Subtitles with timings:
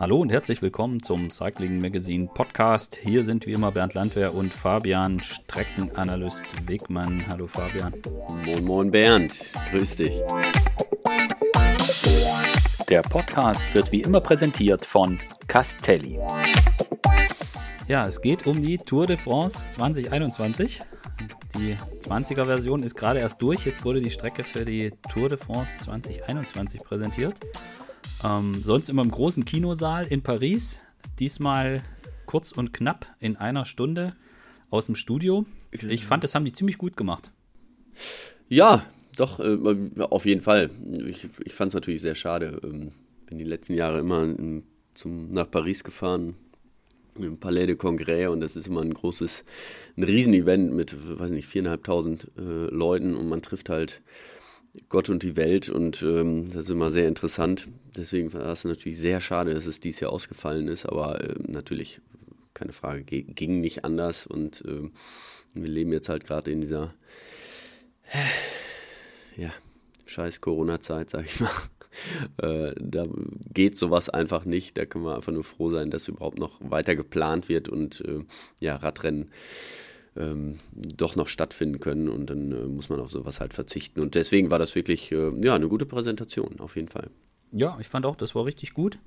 [0.00, 2.96] Hallo und herzlich willkommen zum Cycling Magazine Podcast.
[2.96, 7.26] Hier sind wie immer Bernd Landwehr und Fabian, Streckenanalyst Wegmann.
[7.28, 7.92] Hallo Fabian.
[8.46, 9.52] Moin, moin Bernd.
[9.70, 10.14] Grüß dich.
[12.88, 16.18] Der Podcast wird wie immer präsentiert von Castelli.
[17.86, 20.80] Ja, es geht um die Tour de France 2021.
[21.58, 23.66] Die 20er Version ist gerade erst durch.
[23.66, 27.34] Jetzt wurde die Strecke für die Tour de France 2021 präsentiert.
[28.24, 30.82] Ähm, sonst immer im großen Kinosaal in Paris.
[31.18, 31.82] Diesmal
[32.26, 34.14] kurz und knapp in einer Stunde
[34.68, 35.46] aus dem Studio.
[35.70, 37.32] Ich fand, das haben die ziemlich gut gemacht.
[38.48, 38.84] Ja,
[39.16, 39.58] doch, äh,
[40.00, 40.70] auf jeden Fall.
[41.06, 42.60] Ich, ich fand es natürlich sehr schade.
[42.62, 42.92] Ähm,
[43.26, 46.34] bin die letzten Jahre immer in, zum, nach Paris gefahren,
[47.16, 49.44] im Palais de Congrès und das ist immer ein großes,
[49.96, 54.00] ein Riesenevent mit, weiß nicht, viereinhalbtausend äh, Leuten und man trifft halt
[54.88, 57.68] Gott und die Welt und ähm, das ist immer sehr interessant.
[57.96, 62.00] Deswegen war es natürlich sehr schade, dass es dieses Jahr ausgefallen ist, aber äh, natürlich,
[62.54, 64.90] keine Frage, ging nicht anders und äh,
[65.54, 66.94] wir leben jetzt halt gerade in dieser,
[69.36, 69.52] ja,
[70.06, 71.50] scheiß Corona-Zeit, sag ich mal.
[72.40, 73.04] Äh, da
[73.52, 74.78] geht sowas einfach nicht.
[74.78, 78.20] Da können wir einfach nur froh sein, dass überhaupt noch weiter geplant wird und äh,
[78.60, 79.32] ja, Radrennen
[80.16, 84.00] ähm, doch noch stattfinden können und dann äh, muss man auf sowas halt verzichten.
[84.00, 87.10] Und deswegen war das wirklich äh, ja, eine gute Präsentation, auf jeden Fall.
[87.52, 88.98] Ja, ich fand auch, das war richtig gut.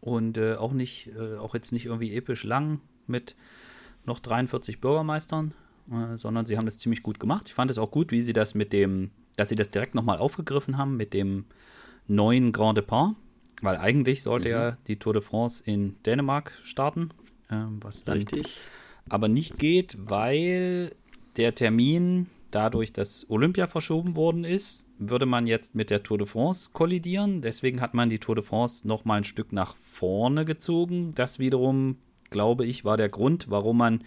[0.00, 3.34] Und äh, auch nicht, äh, auch jetzt nicht irgendwie episch lang mit
[4.04, 5.52] noch 43 Bürgermeistern,
[5.90, 7.48] äh, sondern sie haben das ziemlich gut gemacht.
[7.48, 10.18] Ich fand es auch gut, wie sie das mit dem, dass sie das direkt nochmal
[10.18, 11.46] aufgegriffen haben mit dem
[12.06, 13.16] neuen Grand Depart,
[13.62, 14.54] weil eigentlich sollte mhm.
[14.54, 17.10] ja die Tour de France in Dänemark starten,
[17.48, 18.60] äh, was dann Richtig
[19.08, 20.94] aber nicht geht, weil
[21.36, 26.26] der Termin dadurch, dass Olympia verschoben worden ist, würde man jetzt mit der Tour de
[26.26, 27.42] France kollidieren.
[27.42, 31.12] Deswegen hat man die Tour de France noch mal ein Stück nach vorne gezogen.
[31.14, 31.96] Das wiederum,
[32.30, 34.04] glaube ich, war der Grund, warum man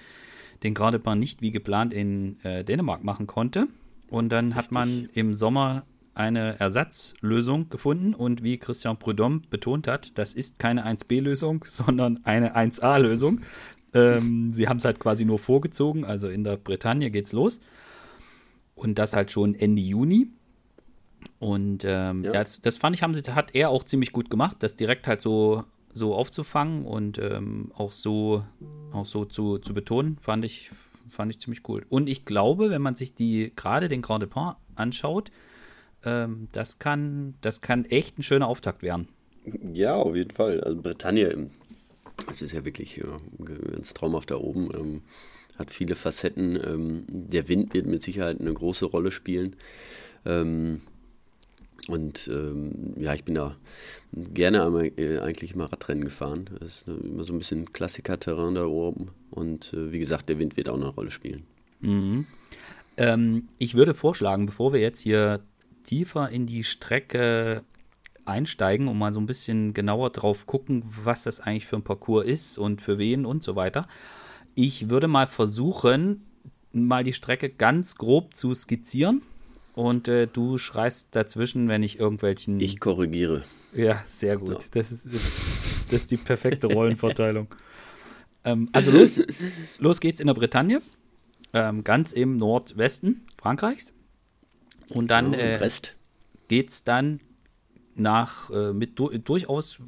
[0.64, 3.68] den Gradebahn nicht wie geplant in äh, Dänemark machen konnte.
[4.10, 4.58] Und dann Richtig.
[4.58, 5.84] hat man im Sommer
[6.16, 12.58] eine Ersatzlösung gefunden und wie Christian Prudhomme betont hat, das ist keine 1B-Lösung, sondern eine
[12.58, 13.42] 1A-Lösung.
[13.94, 17.60] Ähm, sie haben es halt quasi nur vorgezogen, also in der Bretagne geht's los.
[18.76, 20.30] Und das halt schon Ende Juni.
[21.40, 22.32] Und ähm, ja.
[22.32, 25.22] das, das, fand ich, haben sie, hat er auch ziemlich gut gemacht, das direkt halt
[25.22, 25.64] so,
[25.94, 28.44] so aufzufangen und ähm, auch so,
[28.92, 30.72] auch so zu, zu betonen, fand ich,
[31.10, 31.86] fand ich ziemlich cool.
[31.90, 35.32] Und ich glaube, wenn man sich die gerade den Grand Depart anschaut,
[36.06, 39.08] ähm, das kann, das kann echt ein schöner Auftakt werden.
[39.74, 40.62] Ja, auf jeden Fall.
[40.62, 41.50] Also Bretagne
[42.30, 43.02] es ist ja wirklich
[43.74, 44.70] ganz traumhaft da oben.
[44.74, 45.02] Ähm,
[45.58, 46.56] hat viele Facetten.
[46.56, 49.56] Ähm, der Wind wird mit Sicherheit eine große Rolle spielen.
[50.26, 50.82] Ähm,
[51.88, 53.56] und ähm, ja, ich bin da
[54.12, 56.50] gerne einmal, äh, eigentlich immer Radrennen gefahren.
[56.60, 59.10] Das ist immer so ein bisschen Klassiker-Terrain da oben.
[59.32, 61.44] Und äh, wie gesagt, der Wind wird auch eine Rolle spielen.
[61.82, 62.26] Mhm.
[62.98, 65.42] Ähm, ich würde vorschlagen, bevor wir jetzt hier
[65.84, 67.64] tiefer in die Strecke
[68.26, 72.26] einsteigen und mal so ein bisschen genauer drauf gucken, was das eigentlich für ein Parcours
[72.26, 73.88] ist und für wen und so weiter.
[74.56, 76.26] Ich würde mal versuchen,
[76.72, 79.22] mal die Strecke ganz grob zu skizzieren.
[79.74, 82.60] Und äh, du schreist dazwischen, wenn ich irgendwelchen.
[82.60, 83.44] Ich korrigiere.
[83.74, 84.64] Ja, sehr gut.
[84.64, 84.70] So.
[84.72, 87.48] Das, ist, das ist die perfekte Rollenverteilung.
[88.44, 89.22] ähm, also los,
[89.78, 90.82] los geht's in der Bretagne,
[91.54, 93.94] ähm, ganz im Nordwesten Frankreichs.
[94.90, 95.70] Und dann oh, äh,
[96.48, 97.20] geht's dann
[98.00, 99.80] nach äh, mit du durchaus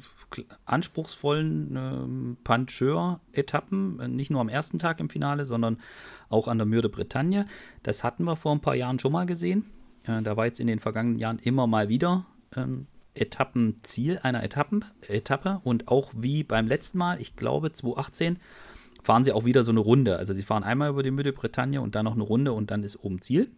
[0.64, 5.78] anspruchsvollen äh, Puncheur-Etappen, nicht nur am ersten Tag im Finale, sondern
[6.28, 7.46] auch an der Mürde Bretagne.
[7.82, 9.64] Das hatten wir vor ein paar Jahren schon mal gesehen.
[10.04, 14.84] Äh, da war jetzt in den vergangenen Jahren immer mal wieder ähm, Etappenziel einer Etappen,
[15.06, 18.38] Etappe und auch wie beim letzten Mal, ich glaube 2018,
[19.02, 20.16] fahren sie auch wieder so eine Runde.
[20.16, 22.82] Also sie fahren einmal über die Mürde Bretagne und dann noch eine Runde und dann
[22.82, 23.50] ist oben Ziel.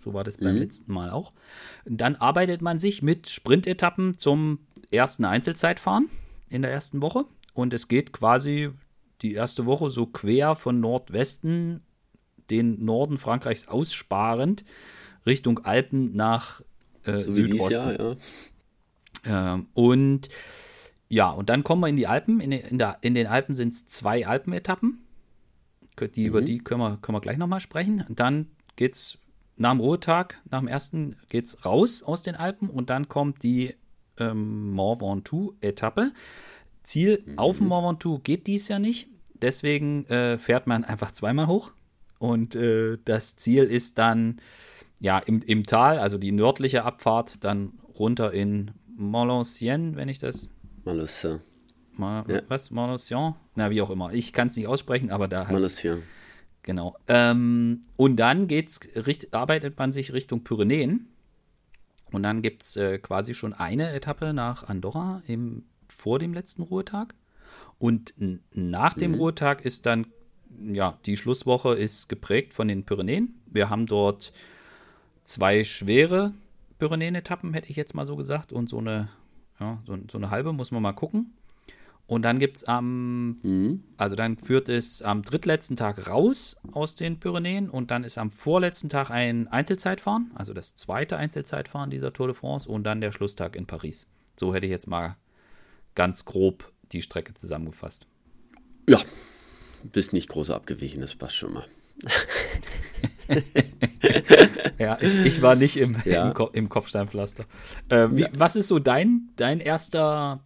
[0.00, 0.60] So war das beim mhm.
[0.60, 1.32] letzten Mal auch.
[1.84, 4.60] Dann arbeitet man sich mit Sprintetappen zum
[4.90, 6.08] ersten Einzelzeitfahren
[6.48, 7.26] in der ersten Woche.
[7.52, 8.70] Und es geht quasi
[9.22, 11.82] die erste Woche so quer von Nordwesten,
[12.48, 14.64] den Norden Frankreichs aussparend,
[15.26, 16.62] Richtung Alpen nach
[17.04, 17.72] äh, so Südosten.
[17.72, 18.16] Jahr,
[19.26, 19.54] ja.
[19.54, 20.30] ähm, und
[21.08, 22.40] ja, und dann kommen wir in die Alpen.
[22.40, 25.04] In, in, der, in den Alpen sind es zwei Alpenetappen.
[26.14, 26.26] Die, mhm.
[26.26, 28.04] Über die können wir, können wir gleich nochmal sprechen.
[28.08, 28.46] Dann
[28.76, 29.18] geht es
[29.60, 33.42] nach dem Ruhetag, nach dem ersten, geht es raus aus den Alpen und dann kommt
[33.42, 33.74] die
[34.18, 36.12] ähm, Mont Ventoux-Etappe.
[36.82, 37.38] Ziel mhm.
[37.38, 39.08] auf dem Mont Ventoux geht dies ja nicht.
[39.34, 41.72] Deswegen äh, fährt man einfach zweimal hoch.
[42.18, 44.40] Und äh, das Ziel ist dann
[44.98, 50.52] ja im, im Tal, also die nördliche Abfahrt, dann runter in Maloncien, wenn ich das.
[50.84, 51.40] Malocin.
[51.92, 52.40] Ma ja.
[52.48, 52.70] Was?
[52.70, 53.34] Malocian?
[53.56, 54.12] Na, wie auch immer.
[54.12, 55.52] Ich kann es nicht aussprechen, aber da halt.
[55.52, 56.02] Malocian.
[56.62, 56.96] Genau.
[57.08, 61.08] Ähm, und dann geht's, richt, arbeitet man sich Richtung Pyrenäen.
[62.12, 66.62] Und dann gibt es äh, quasi schon eine Etappe nach Andorra im, vor dem letzten
[66.62, 67.14] Ruhetag.
[67.78, 68.14] Und
[68.52, 69.18] nach dem mhm.
[69.18, 70.06] Ruhetag ist dann,
[70.60, 73.40] ja, die Schlusswoche ist geprägt von den Pyrenäen.
[73.46, 74.32] Wir haben dort
[75.24, 76.34] zwei schwere
[76.78, 79.08] Pyrenäen-Etappen, hätte ich jetzt mal so gesagt, und so eine,
[79.60, 81.32] ja, so, so eine halbe, muss man mal gucken.
[82.10, 83.84] Und dann gibt es am, mhm.
[83.96, 88.32] also dann führt es am drittletzten Tag raus aus den Pyrenäen und dann ist am
[88.32, 93.12] vorletzten Tag ein Einzelzeitfahren, also das zweite Einzelzeitfahren dieser Tour de France und dann der
[93.12, 94.10] Schlusstag in Paris.
[94.36, 95.18] So hätte ich jetzt mal
[95.94, 98.08] ganz grob die Strecke zusammengefasst.
[98.88, 99.00] Ja,
[99.84, 101.66] bist nicht groß abgewichen, das passt schon mal.
[104.80, 106.28] ja, ich, ich, war nicht im, ja.
[106.28, 107.44] im, im Kopfsteinpflaster.
[107.88, 108.28] Äh, wie, ja.
[108.32, 110.40] Was ist so dein, dein erster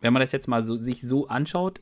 [0.00, 1.80] wenn man das jetzt mal so, sich so anschaut,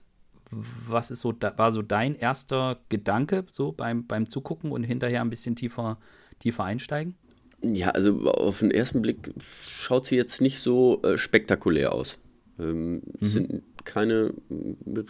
[0.50, 5.30] was ist so, war so dein erster Gedanke so beim, beim Zugucken und hinterher ein
[5.30, 5.98] bisschen tiefer,
[6.38, 7.16] tiefer einsteigen?
[7.62, 9.32] Ja, also auf den ersten Blick
[9.66, 12.18] schaut sie jetzt nicht so äh, spektakulär aus.
[12.58, 13.02] Ähm, mhm.
[13.20, 14.34] Es sind keine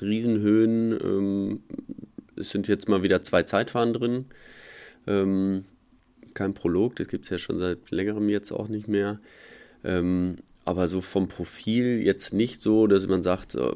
[0.00, 0.92] Riesenhöhen.
[0.92, 1.60] Ähm,
[2.36, 4.26] es sind jetzt mal wieder zwei Zeitfahren drin.
[5.06, 5.64] Ähm,
[6.34, 9.20] kein Prolog, das gibt es ja schon seit längerem jetzt auch nicht mehr.
[9.84, 10.36] Ähm,
[10.66, 13.70] aber so vom Profil jetzt nicht so, dass man sagt, äh,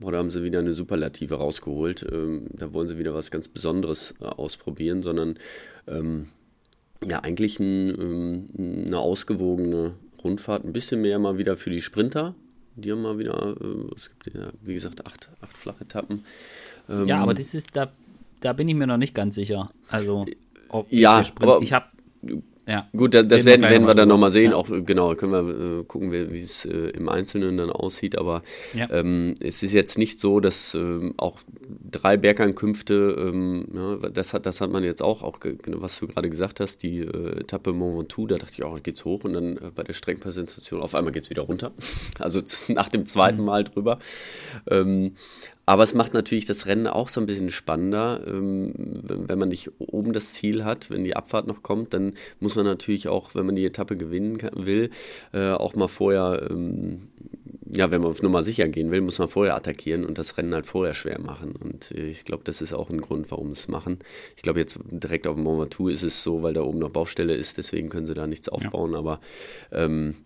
[0.00, 3.46] boah, da haben sie wieder eine Superlative rausgeholt, ähm, da wollen sie wieder was ganz
[3.46, 5.38] Besonderes äh, ausprobieren, sondern
[5.86, 6.26] ähm,
[7.06, 12.34] ja, eigentlich ein, ähm, eine ausgewogene Rundfahrt, ein bisschen mehr mal wieder für die Sprinter.
[12.74, 16.24] Die haben mal wieder, äh, es gibt ja, wie gesagt, acht, acht Flachetappen.
[16.88, 17.92] Ähm, ja, aber das ist, da,
[18.40, 19.70] da bin ich mir noch nicht ganz sicher.
[19.88, 20.26] Also,
[20.68, 21.86] ob ja, aber, ich habe
[22.68, 22.88] ja.
[22.96, 24.52] Gut, das, das werden, werden wir dann nochmal sehen.
[24.52, 24.56] Ja.
[24.56, 28.16] Auch genau, können wir äh, gucken, wie es äh, im Einzelnen dann aussieht.
[28.16, 28.42] Aber
[28.72, 28.88] ja.
[28.90, 31.38] ähm, es ist jetzt nicht so, dass ähm, auch
[31.90, 36.30] drei Bergankünfte, ähm, ja, das hat, das hat man jetzt auch, auch was du gerade
[36.30, 39.56] gesagt hast, die äh, Etappe Mont Ventoux, da dachte ich auch, geht's hoch und dann
[39.56, 41.72] äh, bei der Streckenpräsentation auf einmal geht's wieder runter.
[42.18, 43.44] Also nach dem zweiten mhm.
[43.46, 43.98] Mal drüber.
[45.64, 48.22] Aber es macht natürlich das Rennen auch so ein bisschen spannender.
[48.26, 52.56] Ähm, wenn man nicht oben das Ziel hat, wenn die Abfahrt noch kommt, dann muss
[52.56, 54.90] man natürlich auch, wenn man die Etappe gewinnen will,
[55.32, 57.08] äh, auch mal vorher, ähm,
[57.74, 60.52] ja, wenn man auf Nummer sicher gehen will, muss man vorher attackieren und das Rennen
[60.52, 61.54] halt vorher schwer machen.
[61.62, 64.00] Und äh, ich glaube, das ist auch ein Grund, warum sie es machen.
[64.36, 66.90] Ich glaube, jetzt direkt auf dem Mont Ventoux ist es so, weil da oben noch
[66.90, 68.92] Baustelle ist, deswegen können sie da nichts aufbauen.
[68.92, 68.98] Ja.
[68.98, 69.20] Aber
[69.70, 70.16] ähm,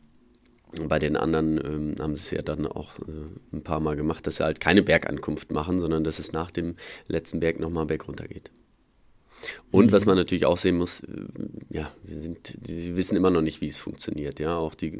[0.89, 4.27] bei den anderen ähm, haben sie es ja dann auch äh, ein paar Mal gemacht,
[4.27, 6.77] dass sie halt keine Bergankunft machen, sondern dass es nach dem
[7.09, 8.51] letzten Berg nochmal berg runter geht.
[9.71, 9.93] Und mhm.
[9.93, 11.07] was man natürlich auch sehen muss, äh,
[11.71, 14.41] ja, wir sind, sie wissen immer noch nicht, wie es funktioniert.
[14.41, 14.93] Ja, auch die,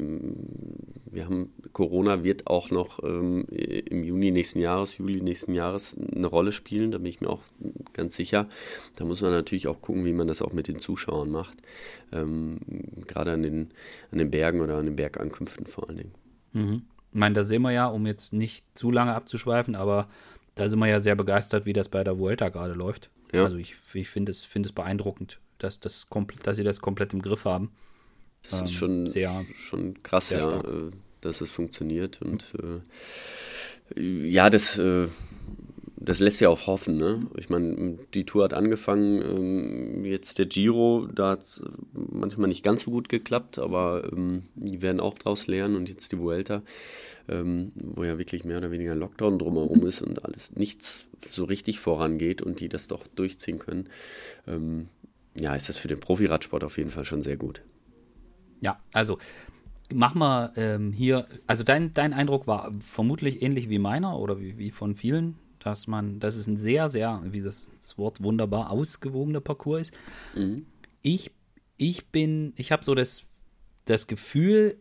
[1.11, 6.27] wir haben Corona wird auch noch ähm, im Juni nächsten Jahres, Juli nächsten Jahres eine
[6.27, 6.91] Rolle spielen.
[6.91, 7.41] Da bin ich mir auch
[7.93, 8.47] ganz sicher.
[8.95, 11.57] Da muss man natürlich auch gucken, wie man das auch mit den Zuschauern macht.
[12.11, 12.59] Ähm,
[13.07, 13.69] gerade an den,
[14.11, 16.13] an den Bergen oder an den Bergankünften vor allen Dingen.
[16.53, 16.81] Mhm.
[17.13, 20.07] Ich meine, da sehen wir ja, um jetzt nicht zu lange abzuschweifen, aber
[20.55, 23.09] da sind wir ja sehr begeistert, wie das bei der Vuelta gerade läuft.
[23.33, 23.43] Ja.
[23.43, 26.07] Also ich, ich finde es, find es beeindruckend, dass, das
[26.43, 27.71] dass sie das komplett im Griff haben.
[28.43, 30.65] Das ähm, ist schon, sehr, schon krass, ja, stark.
[30.65, 30.91] Äh,
[31.21, 32.21] dass es funktioniert.
[32.21, 32.45] Und
[33.95, 35.07] äh, ja, das, äh,
[35.99, 36.97] das lässt ja auch hoffen.
[36.97, 37.27] Ne?
[37.37, 41.61] Ich meine, die Tour hat angefangen, ähm, jetzt der Giro, da hat es
[41.93, 46.11] manchmal nicht ganz so gut geklappt, aber ähm, die werden auch daraus lernen und jetzt
[46.11, 46.61] die Vuelta
[47.29, 51.79] ähm, wo ja wirklich mehr oder weniger Lockdown drumherum ist und alles nichts so richtig
[51.79, 53.89] vorangeht und die das doch durchziehen können,
[54.47, 54.87] ähm,
[55.37, 57.61] ja, ist das für den Profiradsport auf jeden Fall schon sehr gut.
[58.61, 59.17] Ja, also
[59.93, 64.57] mach mal ähm, hier, also dein, dein Eindruck war vermutlich ähnlich wie meiner oder wie,
[64.57, 68.71] wie von vielen, dass man, dass es ein sehr, sehr, wie das, das Wort wunderbar
[68.71, 69.93] ausgewogener Parcours ist.
[70.35, 70.65] Mhm.
[71.01, 71.31] Ich,
[71.77, 73.23] ich bin, ich habe so das,
[73.85, 74.77] das Gefühl,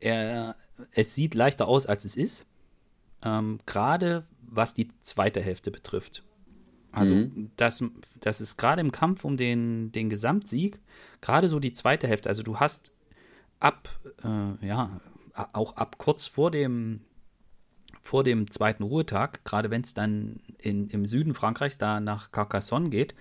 [0.00, 0.56] er,
[0.92, 2.44] es sieht leichter aus, als es ist.
[3.22, 6.22] Ähm, Gerade was die zweite Hälfte betrifft.
[6.92, 7.50] Also, mhm.
[7.56, 7.84] das,
[8.20, 10.78] das ist gerade im Kampf um den, den Gesamtsieg,
[11.20, 12.28] gerade so die zweite Hälfte.
[12.28, 12.92] Also, du hast
[13.60, 13.88] ab,
[14.24, 15.00] äh, ja,
[15.52, 17.00] auch ab kurz vor dem,
[18.06, 22.88] vor dem zweiten Ruhetag, gerade wenn es dann in, im Süden Frankreichs da nach Carcassonne
[22.88, 23.14] geht,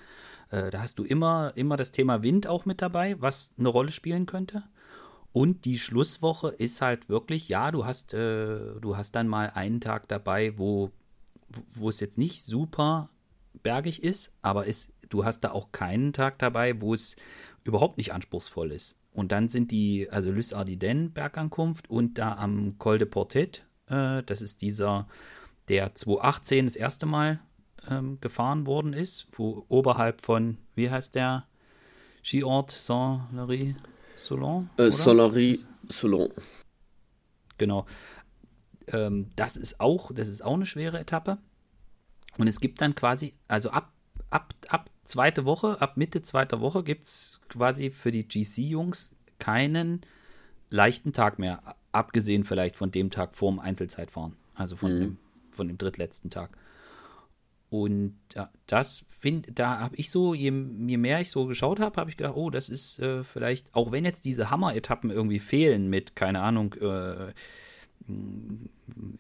[0.51, 3.91] äh, da hast du immer, immer das Thema Wind auch mit dabei, was eine Rolle
[3.91, 4.63] spielen könnte.
[5.31, 9.81] Und die Schlusswoche ist halt wirklich, ja, du hast, äh, du hast dann mal einen
[9.81, 10.91] Tag dabei, wo,
[11.73, 13.09] wo es jetzt nicht super
[13.63, 17.15] bergig ist, aber es, du hast da auch keinen Tag dabei, wo es
[17.63, 18.97] überhaupt nicht anspruchsvoll ist.
[19.11, 24.23] Und dann sind die, also Lys Ardiden Bergankunft und da am Col de Portet, äh,
[24.23, 25.07] das ist dieser,
[25.67, 27.39] der 2018 das erste Mal
[27.89, 31.45] ähm, gefahren worden ist, wo oberhalb von, wie heißt der
[32.23, 33.75] Skiort Saint-Larry
[34.15, 34.69] Solon?
[34.77, 36.29] Äh, Saint-Larry Solon.
[37.57, 37.85] Genau.
[38.87, 41.37] Ähm, das ist auch, das ist auch eine schwere Etappe.
[42.37, 43.91] Und es gibt dann quasi, also ab,
[44.29, 50.01] ab, ab zweite Woche, ab Mitte zweiter Woche gibt es quasi für die GC-Jungs keinen
[50.69, 54.99] leichten Tag mehr, abgesehen vielleicht von dem Tag vorm Einzelzeitfahren, also von, mhm.
[54.99, 55.17] dem,
[55.51, 56.57] von dem drittletzten Tag.
[57.69, 58.15] Und
[58.67, 62.15] das finde, da habe ich so, je, je, mehr ich so geschaut habe, habe ich
[62.15, 66.41] gedacht, oh, das ist äh, vielleicht, auch wenn jetzt diese Hammer-Etappen irgendwie fehlen mit, keine
[66.41, 67.33] Ahnung, äh,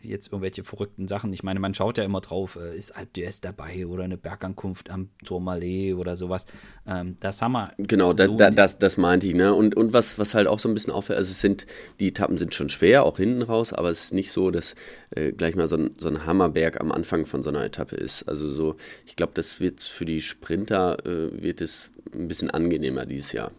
[0.03, 1.33] jetzt irgendwelche verrückten Sachen.
[1.33, 4.91] Ich meine, man schaut ja immer drauf, äh, ist Alp d'Huez dabei oder eine Bergankunft
[4.91, 6.45] am Tourmalet oder sowas.
[6.85, 7.73] Ähm, das haben wir.
[7.79, 9.33] Genau, so da, da, das, das meinte ich.
[9.33, 9.53] Ne?
[9.53, 11.65] Und, und was, was halt auch so ein bisschen auffällt, also es sind,
[11.99, 14.75] die Etappen sind schon schwer, auch hinten raus, aber es ist nicht so, dass
[15.09, 18.23] äh, gleich mal so ein, so ein Hammerberg am Anfang von so einer Etappe ist.
[18.29, 18.75] Also so,
[19.07, 23.51] ich glaube, das wird für die Sprinter, äh, wird es ein bisschen angenehmer dieses Jahr.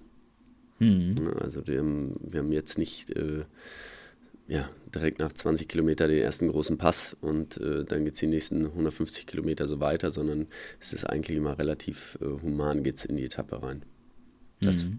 [0.79, 1.33] Mhm.
[1.41, 3.45] Also wir haben, wir haben jetzt nicht äh,
[4.49, 8.29] ja, direkt nach 20 Kilometern den ersten großen Pass und äh, dann geht es die
[8.29, 10.47] nächsten 150 Kilometer so weiter, sondern
[10.81, 13.85] es ist eigentlich immer relativ äh, human, geht es in die Etappe rein.
[14.63, 14.99] Mhm.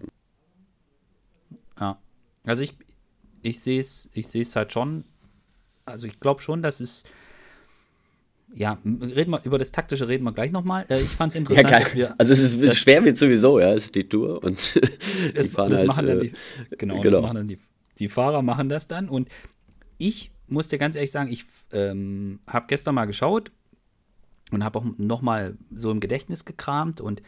[1.80, 1.98] Ja,
[2.44, 2.74] also ich,
[3.42, 5.04] ich sehe es ich halt schon,
[5.86, 7.04] also ich glaube schon, dass es
[8.54, 10.86] ja, reden wir über das taktische reden wir gleich nochmal.
[10.88, 12.14] Äh, ich fand es interessant, ja, dass wir.
[12.18, 14.80] Also es ist schwer wird sowieso, ja, es ist die Tour und
[15.34, 16.32] das, fahren das halt, machen dann äh, die,
[16.76, 17.20] genau, genau.
[17.20, 17.58] machen dann die
[18.00, 19.08] die Fahrer machen das dann.
[19.08, 19.28] Und
[19.98, 23.52] ich muss dir ganz ehrlich sagen, ich ähm, habe gestern mal geschaut
[24.50, 27.22] und habe auch noch mal so im Gedächtnis gekramt und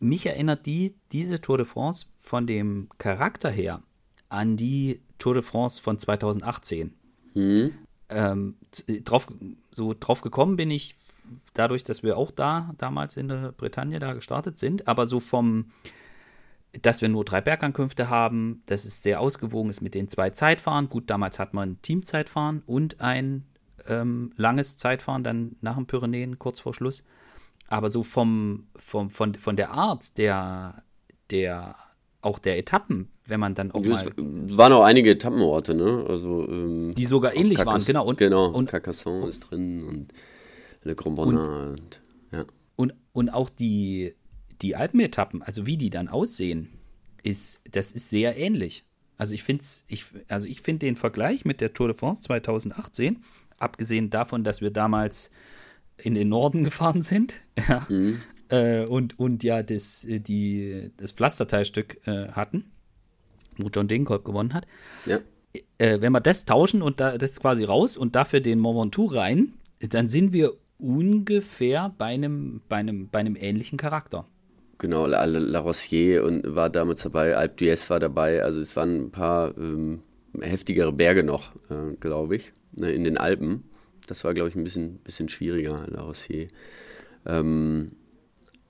[0.00, 3.82] mich erinnert die diese Tour de France von dem Charakter her
[4.28, 6.94] an die Tour de France von 2018.
[7.34, 7.72] Mhm.
[8.10, 8.56] Ähm,
[9.04, 9.26] drauf,
[9.70, 10.96] so drauf gekommen bin ich
[11.54, 15.66] dadurch, dass wir auch da damals in der Bretagne da gestartet sind, aber so vom
[16.72, 20.88] dass wir nur drei Bergankünfte haben, dass es sehr ausgewogen ist mit den zwei Zeitfahren.
[20.88, 23.44] Gut, damals hat man ein Teamzeitfahren und ein
[23.86, 27.04] ähm, langes Zeitfahren dann nach dem Pyrenäen kurz vor Schluss.
[27.68, 30.82] Aber so vom, vom, von, von der Art der,
[31.30, 31.76] der
[32.20, 34.56] auch der Etappen, wenn man dann auch es mal.
[34.56, 36.04] waren auch einige Etappenorte, ne?
[36.08, 38.04] Also, ähm, die sogar ähnlich Carcass waren, genau.
[38.04, 40.12] Und, genau, und, Carcassonne ist drin und
[40.82, 41.46] Le Grand Bonnat.
[41.46, 42.00] Und, und,
[42.32, 42.44] ja.
[42.76, 44.14] und, und auch die,
[44.62, 46.68] die Alpenetappen, also wie die dann aussehen,
[47.22, 48.84] ist, das ist sehr ähnlich.
[49.16, 53.22] Also ich finde ich, also ich finde den Vergleich mit der Tour de France 2018,
[53.58, 55.30] abgesehen davon, dass wir damals
[55.96, 57.34] in den Norden gefahren sind,
[57.68, 58.20] ja, mhm.
[58.48, 62.70] äh, und, und ja das, die, das Pflasterteilstück äh, hatten,
[63.56, 64.66] wo John Degenkolb gewonnen hat.
[65.04, 65.20] Ja.
[65.78, 69.14] Äh, wenn wir das tauschen und da, das quasi raus und dafür den Mont Ventoux
[69.14, 74.26] rein, dann sind wir ungefähr bei einem, bei einem, bei einem ähnlichen Charakter.
[74.78, 78.44] Genau, La, La Rossier und war damals dabei, Alp d'Huez war dabei.
[78.44, 80.02] Also es waren ein paar ähm,
[80.40, 83.64] heftigere Berge noch, äh, glaube ich, ne, in den Alpen.
[84.06, 86.46] Das war, glaube ich, ein bisschen, bisschen schwieriger, La Rossier.
[87.26, 87.92] Ähm,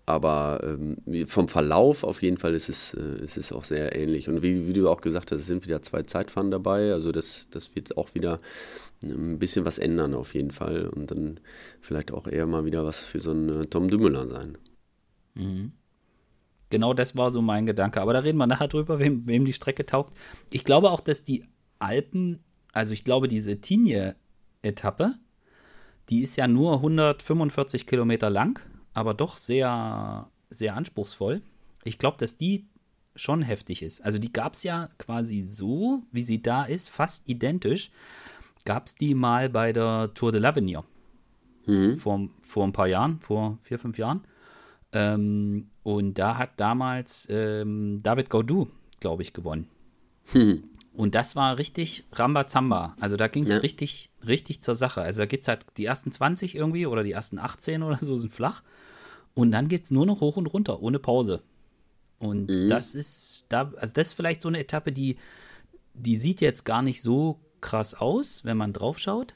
[0.07, 4.31] aber ähm, vom Verlauf auf jeden Fall ist es, äh, ist es auch sehr ähnlich.
[4.31, 6.95] Und wie, wie, du auch gesagt hast, es sind wieder zwei Zeitfahren dabei.
[6.95, 8.41] Also das, das wird auch wieder
[9.03, 10.89] ein bisschen was ändern auf jeden Fall.
[10.89, 11.41] Und dann
[11.83, 14.57] vielleicht auch eher mal wieder was für so einen äh, Tom Dümmeler sein.
[15.35, 15.73] Mhm.
[16.71, 18.01] Genau das war so mein Gedanke.
[18.01, 20.15] Aber da reden wir nachher drüber, wem, wem die Strecke taugt.
[20.51, 21.45] Ich glaube auch, dass die
[21.79, 22.41] Alpen,
[22.73, 25.15] also ich glaube, diese Tinje-Etappe,
[26.09, 28.61] die ist ja nur 145 Kilometer lang,
[28.95, 31.43] aber doch sehr, sehr anspruchsvoll.
[31.85, 32.67] Ich glaube, dass die
[33.15, 34.05] schon heftig ist.
[34.05, 37.91] Also die gab es ja quasi so, wie sie da ist, fast identisch.
[38.65, 40.85] Gab es die mal bei der Tour de l'Avenir.
[41.67, 41.99] Mhm.
[41.99, 44.23] Vor, vor ein paar Jahren, vor vier, fünf Jahren.
[44.93, 48.69] Ähm, und da hat damals ähm, David Gaudu,
[49.01, 49.69] glaube ich, gewonnen.
[50.33, 50.65] Hm.
[50.95, 52.97] Und das war richtig Rambazamba.
[52.99, 53.57] Also da ging es ja.
[53.59, 55.01] richtig, richtig zur Sache.
[55.01, 58.17] Also da geht es halt die ersten 20 irgendwie oder die ersten 18 oder so
[58.17, 58.63] sind flach.
[59.35, 61.43] Und dann geht es nur noch hoch und runter, ohne Pause.
[62.19, 62.69] Und mhm.
[62.69, 65.17] das ist da, also das ist vielleicht so eine Etappe, die,
[65.95, 69.35] die sieht jetzt gar nicht so krass aus, wenn man drauf schaut.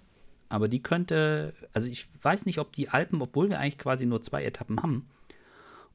[0.49, 4.21] Aber die könnte, also ich weiß nicht, ob die Alpen, obwohl wir eigentlich quasi nur
[4.21, 5.09] zwei Etappen haben,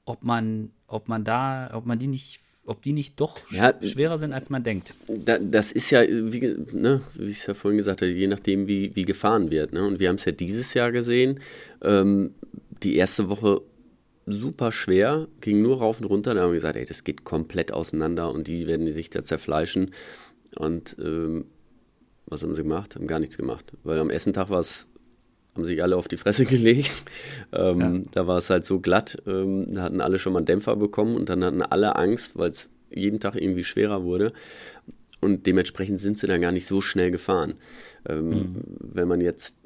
[0.07, 4.17] ob man, ob man da, ob man die nicht, ob die nicht doch ja, schwerer
[4.17, 4.93] sind, als man denkt.
[5.07, 8.67] Da, das ist ja, wie, ne, wie ich es ja vorhin gesagt habe, je nachdem,
[8.67, 9.73] wie, wie gefahren wird.
[9.73, 9.85] Ne?
[9.85, 11.39] Und wir haben es ja dieses Jahr gesehen.
[11.81, 12.33] Ähm,
[12.83, 13.61] die erste Woche
[14.25, 16.33] super schwer, ging nur rauf und runter.
[16.33, 19.91] Da haben wir gesagt, ey, das geht komplett auseinander und die werden sich da zerfleischen.
[20.55, 21.45] Und ähm,
[22.25, 22.95] was haben sie gemacht?
[22.95, 23.73] Haben gar nichts gemacht.
[23.83, 24.87] Weil am ersten Tag war es
[25.57, 27.03] haben sich alle auf die Fresse gelegt.
[27.51, 28.01] Ähm, ja.
[28.11, 31.15] Da war es halt so glatt, ähm, da hatten alle schon mal einen Dämpfer bekommen
[31.15, 34.33] und dann hatten alle Angst, weil es jeden Tag irgendwie schwerer wurde.
[35.19, 37.55] Und dementsprechend sind sie dann gar nicht so schnell gefahren.
[38.07, 38.63] Ähm, mhm.
[38.79, 39.56] Wenn man jetzt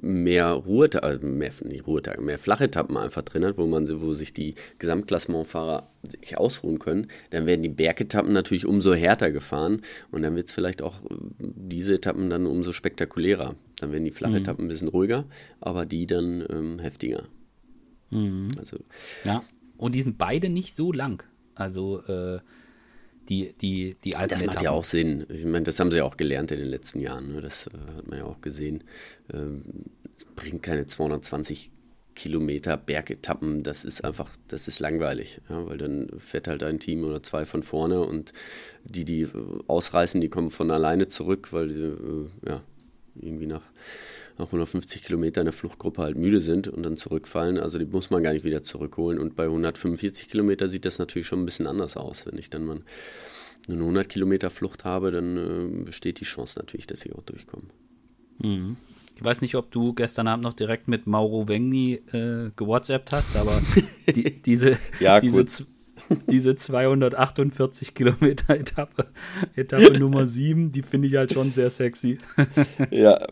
[0.00, 4.14] mehr Ruhetage, äh, mehr, nicht Ruhetage, mehr flache Etappen einfach drin hat, wo man wo
[4.14, 10.22] sich die Gesamtklassementfahrer sich ausruhen können, dann werden die Bergetappen natürlich umso härter gefahren und
[10.22, 13.56] dann wird es vielleicht auch äh, diese Etappen dann umso spektakulärer.
[13.80, 14.38] Dann werden die flache mhm.
[14.38, 15.24] Etappen ein bisschen ruhiger,
[15.60, 17.24] aber die dann ähm, heftiger.
[18.10, 18.50] Mhm.
[18.58, 18.78] Also,
[19.24, 19.42] ja,
[19.76, 21.24] und die sind beide nicht so lang.
[21.54, 22.38] Also äh,
[23.28, 24.64] die, die, die alten Das macht Etappen.
[24.64, 25.26] ja auch Sinn.
[25.28, 27.32] Ich meine, das haben sie ja auch gelernt in den letzten Jahren.
[27.32, 27.40] Ne?
[27.40, 28.84] Das äh, hat man ja auch gesehen.
[29.32, 29.62] Ähm,
[30.16, 31.70] es bringt keine 220
[32.14, 33.62] Kilometer Bergetappen.
[33.62, 35.40] Das ist einfach, das ist langweilig.
[35.48, 35.66] Ja?
[35.66, 38.32] Weil dann fährt halt ein Team oder zwei von vorne und
[38.84, 39.28] die, die
[39.66, 42.62] ausreißen, die kommen von alleine zurück, weil äh, ja,
[43.20, 43.62] irgendwie nach
[44.38, 47.58] nach 150 Kilometern in der Fluchtgruppe halt müde sind und dann zurückfallen.
[47.58, 49.18] Also die muss man gar nicht wieder zurückholen.
[49.18, 52.26] Und bei 145 Kilometer sieht das natürlich schon ein bisschen anders aus.
[52.26, 52.80] Wenn ich dann mal
[53.68, 57.64] eine 100 Kilometer Flucht habe, dann äh, besteht die Chance natürlich, dass ich auch durchkomme.
[58.38, 58.76] Mhm.
[59.16, 63.34] Ich weiß nicht, ob du gestern Abend noch direkt mit Mauro Wengni äh, gewhatsappt hast,
[63.36, 63.62] aber
[64.14, 65.46] die, diese, ja, diese,
[66.28, 69.06] diese 248 Kilometer Etappe,
[69.54, 72.18] Etappe Nummer 7, die finde ich halt schon sehr sexy.
[72.90, 73.26] ja,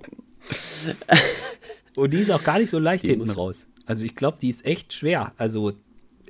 [1.96, 3.66] und die ist auch gar nicht so leicht die hinten raus.
[3.86, 5.32] Also ich glaube, die ist echt schwer.
[5.36, 5.72] Also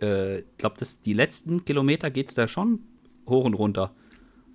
[0.01, 2.81] äh, ich glaube, die letzten Kilometer geht es da schon
[3.29, 3.95] hoch und runter.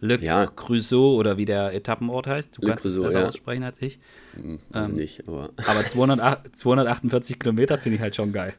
[0.02, 0.48] Le ja.
[0.48, 2.58] Crusoe oder wie der Etappenort heißt.
[2.58, 3.28] Du Le kannst Crusoe, es besser ja.
[3.28, 4.00] aussprechen als ich.
[4.36, 5.50] Hm, ähm, nicht, aber.
[5.68, 8.54] aber 208, 248 Kilometer finde ich halt schon geil.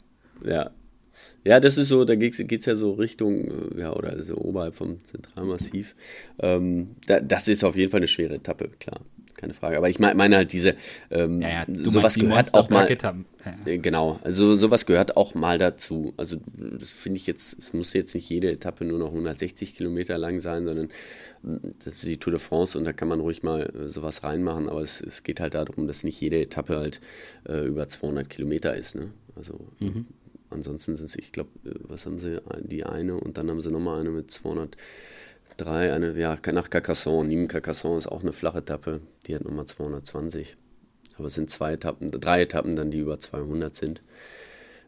[0.44, 0.70] Ja.
[1.44, 4.74] Ja, das ist so, da geht es ja so Richtung, äh, ja, oder also oberhalb
[4.74, 5.94] vom Zentralmassiv.
[6.38, 9.00] Ähm, da, das ist auf jeden Fall eine schwere Etappe, klar
[9.40, 9.76] keine Frage.
[9.76, 10.76] Aber ich meine halt diese,
[11.10, 12.88] ähm, ja, ja, sowas gehört auch mal.
[12.90, 13.14] Ja,
[13.64, 16.12] äh, genau, also sowas gehört auch mal dazu.
[16.16, 20.18] Also das finde ich jetzt, es muss jetzt nicht jede Etappe nur noch 160 Kilometer
[20.18, 20.88] lang sein, sondern
[21.42, 24.22] mm, das ist die Tour de France und da kann man ruhig mal äh, sowas
[24.22, 24.68] reinmachen.
[24.68, 27.00] Aber es, es, geht halt darum, dass nicht jede Etappe halt
[27.48, 28.94] äh, über 200 Kilometer ist.
[28.94, 29.10] Ne?
[29.36, 30.06] Also mhm.
[30.50, 33.70] ansonsten sind es, ich glaube, äh, was haben sie, die eine und dann haben sie
[33.70, 34.76] nochmal eine mit 200
[35.60, 37.28] 3, eine, ja, nach Carcassonne.
[37.28, 40.56] Nîmes Carcassonne ist auch eine flache Etappe, die hat nochmal 220.
[41.16, 44.02] Aber es sind zwei Etappen, drei Etappen dann, die über 200 sind.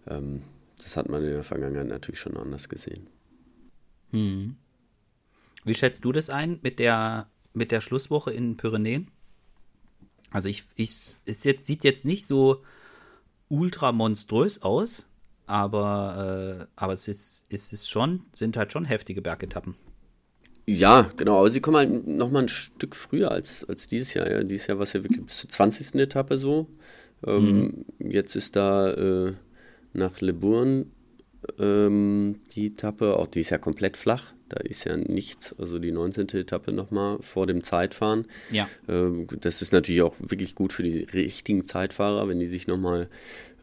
[0.06, 0.42] Ähm,
[0.82, 3.06] das hat man in der Vergangenheit natürlich schon anders gesehen.
[4.10, 4.56] Hm.
[5.64, 9.08] Wie schätzt du das ein mit der, mit der Schlusswoche in Pyrenäen?
[10.30, 12.62] Also ich, ich, es jetzt, sieht jetzt nicht so
[13.48, 15.08] ultra monströs aus,
[15.46, 19.76] aber, äh, aber es ist, es ist schon, sind halt schon heftige Bergetappen.
[20.66, 24.30] Ja, genau, aber sie kommen halt nochmal ein Stück früher als, als dieses Jahr.
[24.30, 24.44] Ja.
[24.44, 25.96] Dieses Jahr war es ja wirklich bis zur 20.
[25.96, 26.68] Etappe so.
[27.26, 28.10] Ähm, mhm.
[28.10, 29.32] Jetzt ist da äh,
[29.92, 30.86] nach Le Bourne
[31.58, 34.32] ähm, die Etappe, auch die ist ja komplett flach.
[34.52, 36.28] Da ist ja nichts, also die 19.
[36.28, 38.26] Etappe nochmal vor dem Zeitfahren.
[38.50, 38.68] Ja.
[38.88, 43.08] Ähm, das ist natürlich auch wirklich gut für die richtigen Zeitfahrer, wenn die sich nochmal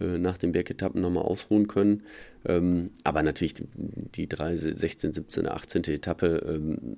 [0.01, 2.03] äh, nach den Bergetappen nochmal ausruhen können.
[2.45, 3.67] Ähm, aber natürlich die,
[4.15, 5.83] die 3, 16, 17, 18.
[5.85, 6.95] Etappe, ähm,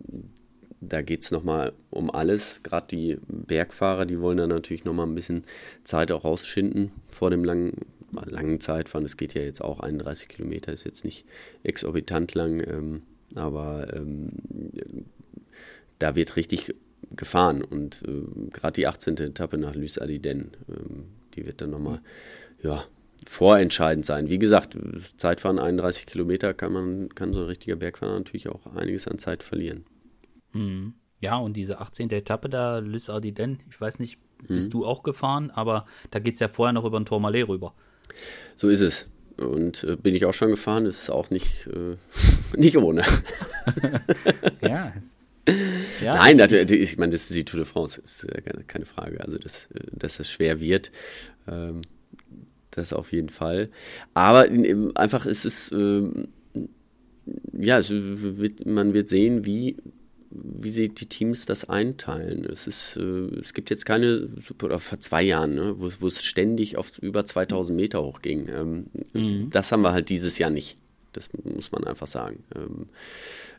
[0.80, 2.62] da geht es nochmal um alles.
[2.63, 5.43] Gerade die Bergfahrer, die wollen da natürlich nochmal ein bisschen
[5.84, 7.73] Zeit auch rausschinden vor dem langen,
[8.12, 9.06] langen Zeitfahren.
[9.06, 11.25] Es geht ja jetzt auch 31 Kilometer, ist jetzt nicht
[11.63, 13.01] exorbitant lang, ähm,
[13.36, 14.32] aber ähm,
[16.00, 16.74] da wird richtig
[17.15, 17.63] gefahren.
[17.63, 19.17] Und äh, gerade die 18.
[19.17, 22.02] Etappe nach Lys Adiden, ähm, die wird dann nochmal
[22.63, 22.86] ja,
[23.28, 24.30] vorentscheidend sein.
[24.30, 24.78] Wie gesagt,
[25.17, 29.44] Zeitfahren 31 Kilometer kann man, kann so ein richtiger Bergfahrer natürlich auch einiges an Zeit
[29.44, 29.86] verlieren.
[30.54, 30.94] Mhm.
[31.20, 32.10] Ja, und diese 18.
[32.10, 34.17] Etappe da, Lys Ardiden, ich weiß nicht,
[34.48, 34.72] bist mhm.
[34.72, 37.76] du auch gefahren, aber da geht es ja vorher noch über den Tourmalet rüber.
[38.56, 39.06] So ist es.
[39.41, 41.97] Und äh, bin ich auch schon gefahren, das ist auch nicht, äh,
[42.58, 43.04] nicht ohne.
[44.62, 44.93] ja.
[46.01, 46.15] ja.
[46.15, 49.21] Nein, das, ich meine, das ist die Tour de France, ist äh, keine, Frage.
[49.21, 50.91] Also, dass, äh, dass das schwer wird.
[51.47, 51.82] Ähm,
[52.71, 53.69] das auf jeden Fall.
[54.13, 54.47] Aber
[54.95, 56.30] einfach ist es, ähm,
[57.54, 59.77] ja, es wird, man wird sehen, wie,
[60.32, 62.46] wie sie die Teams das einteilen.
[62.46, 64.30] Es, ist, äh, es gibt jetzt keine,
[64.63, 68.48] oder vor zwei Jahren, ne, wo, wo es ständig auf über 2000 Meter hochging.
[68.48, 69.50] Ähm, mhm.
[69.52, 70.78] Das haben wir halt dieses Jahr nicht.
[71.13, 72.44] Das muss man einfach sagen.
[72.56, 72.88] Ähm,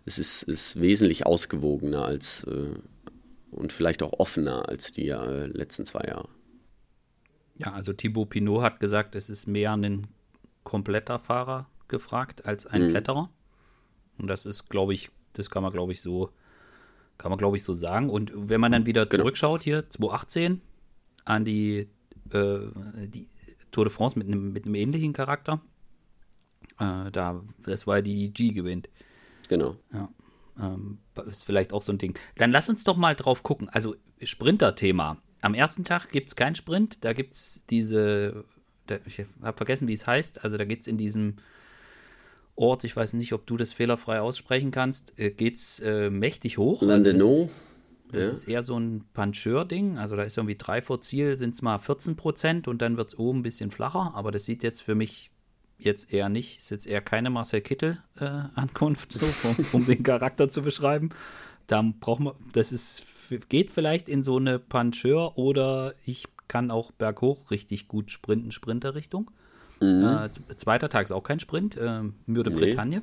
[0.06, 2.74] es ist, ist wesentlich ausgewogener als äh,
[3.50, 6.28] und vielleicht auch offener als die äh, letzten zwei Jahre.
[7.56, 10.06] Ja, also Thibaut Pinot hat gesagt, es ist mehr ein
[10.64, 12.88] kompletter Fahrer gefragt als ein mhm.
[12.88, 13.30] Kletterer.
[14.18, 16.30] Und das ist, glaube ich, das kann man, glaube ich, so,
[17.22, 18.10] kann man, glaube ich, so sagen.
[18.10, 19.22] Und wenn man dann wieder genau.
[19.22, 20.60] zurückschaut hier, 2018,
[21.24, 21.88] an die,
[22.32, 22.58] äh,
[23.06, 23.28] die
[23.70, 25.60] Tour de France mit einem, mit einem ähnlichen Charakter.
[26.80, 28.88] Äh, da, das war die, die G gewinnt.
[29.48, 29.76] Genau.
[29.92, 30.08] Ja.
[30.58, 32.18] Ähm, ist vielleicht auch so ein Ding.
[32.34, 33.68] Dann lass uns doch mal drauf gucken.
[33.68, 35.18] Also, Sprinter-Thema.
[35.42, 38.44] Am ersten Tag gibt es keinen Sprint, da gibt es diese,
[38.88, 41.36] da, ich habe vergessen, wie es heißt, also da geht es in diesem
[42.54, 46.58] Ort, ich weiß nicht, ob du das fehlerfrei aussprechen kannst, äh, geht es äh, mächtig
[46.58, 46.82] hoch.
[46.82, 47.50] Also das, ist,
[48.12, 48.30] das ja.
[48.32, 51.78] ist eher so ein Puncheur-Ding, also da ist irgendwie drei vor Ziel, sind es mal
[51.78, 54.94] 14 Prozent und dann wird es oben ein bisschen flacher, aber das sieht jetzt für
[54.94, 55.30] mich
[55.78, 60.48] jetzt eher nicht, ist jetzt eher keine Marcel Kittel-Ankunft, äh, so, um, um den Charakter
[60.48, 61.10] zu beschreiben.
[61.66, 63.06] Da braucht man, das ist
[63.48, 69.30] geht vielleicht in so eine Puncheur oder ich kann auch berghoch richtig gut sprinten, Sprinterrichtung.
[69.82, 70.04] Mhm.
[70.04, 72.56] Äh, zweiter Tag ist auch kein Sprint, äh, Mürde nee.
[72.56, 73.02] Bretagne.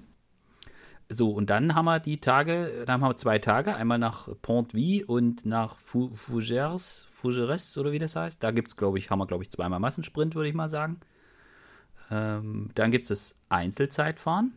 [1.11, 5.03] So, und dann haben wir die Tage, dann haben wir zwei Tage, einmal nach Pont-Vie
[5.03, 8.43] und nach Fougères, Fougeres oder wie das heißt.
[8.43, 10.99] Da gibt es, glaube ich, haben wir, glaube ich, zweimal Massensprint, würde ich mal sagen.
[12.11, 14.53] Ähm, dann gibt es das Einzelzeitfahren.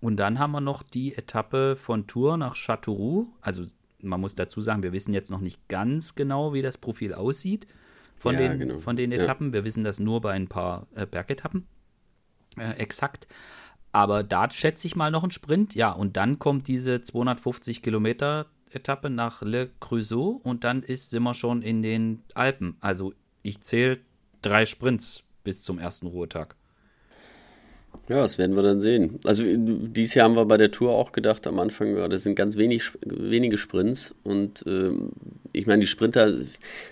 [0.00, 3.64] Und dann haben wir noch die Etappe von Tours nach Châteauroux, also
[4.00, 7.66] man muss dazu sagen, wir wissen jetzt noch nicht ganz genau, wie das Profil aussieht
[8.16, 8.78] von, ja, den, genau.
[8.78, 9.48] von den Etappen.
[9.48, 9.52] Ja.
[9.54, 11.66] Wir wissen das nur bei ein paar äh, Bergetappen
[12.58, 13.26] äh, exakt.
[13.92, 15.74] Aber da schätze ich mal noch einen Sprint.
[15.74, 21.22] Ja, und dann kommt diese 250 Kilometer Etappe nach Le Creusot und dann ist, sind
[21.22, 22.76] wir schon in den Alpen.
[22.80, 23.98] Also ich zähle
[24.42, 26.56] drei Sprints bis zum ersten Ruhetag.
[28.08, 29.18] Ja, das werden wir dann sehen.
[29.24, 32.36] Also dieses Jahr haben wir bei der Tour auch gedacht, am Anfang, ja, das sind
[32.36, 35.10] ganz wenig, wenige Sprints und ähm,
[35.52, 36.32] ich meine, die Sprinter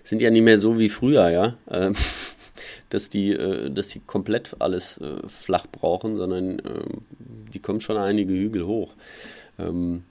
[0.02, 1.94] sind ja nicht mehr so wie früher, ja, ähm,
[2.90, 6.62] dass die, äh, dass die komplett alles äh, flach brauchen, sondern äh,
[7.52, 8.94] die kommen schon einige Hügel hoch.
[9.60, 10.02] Ähm,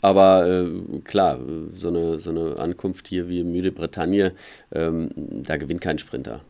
[0.00, 1.38] aber äh, klar,
[1.74, 4.32] so eine, so eine Ankunft hier wie Müde Bretagne,
[4.72, 6.40] ähm, da gewinnt kein Sprinter.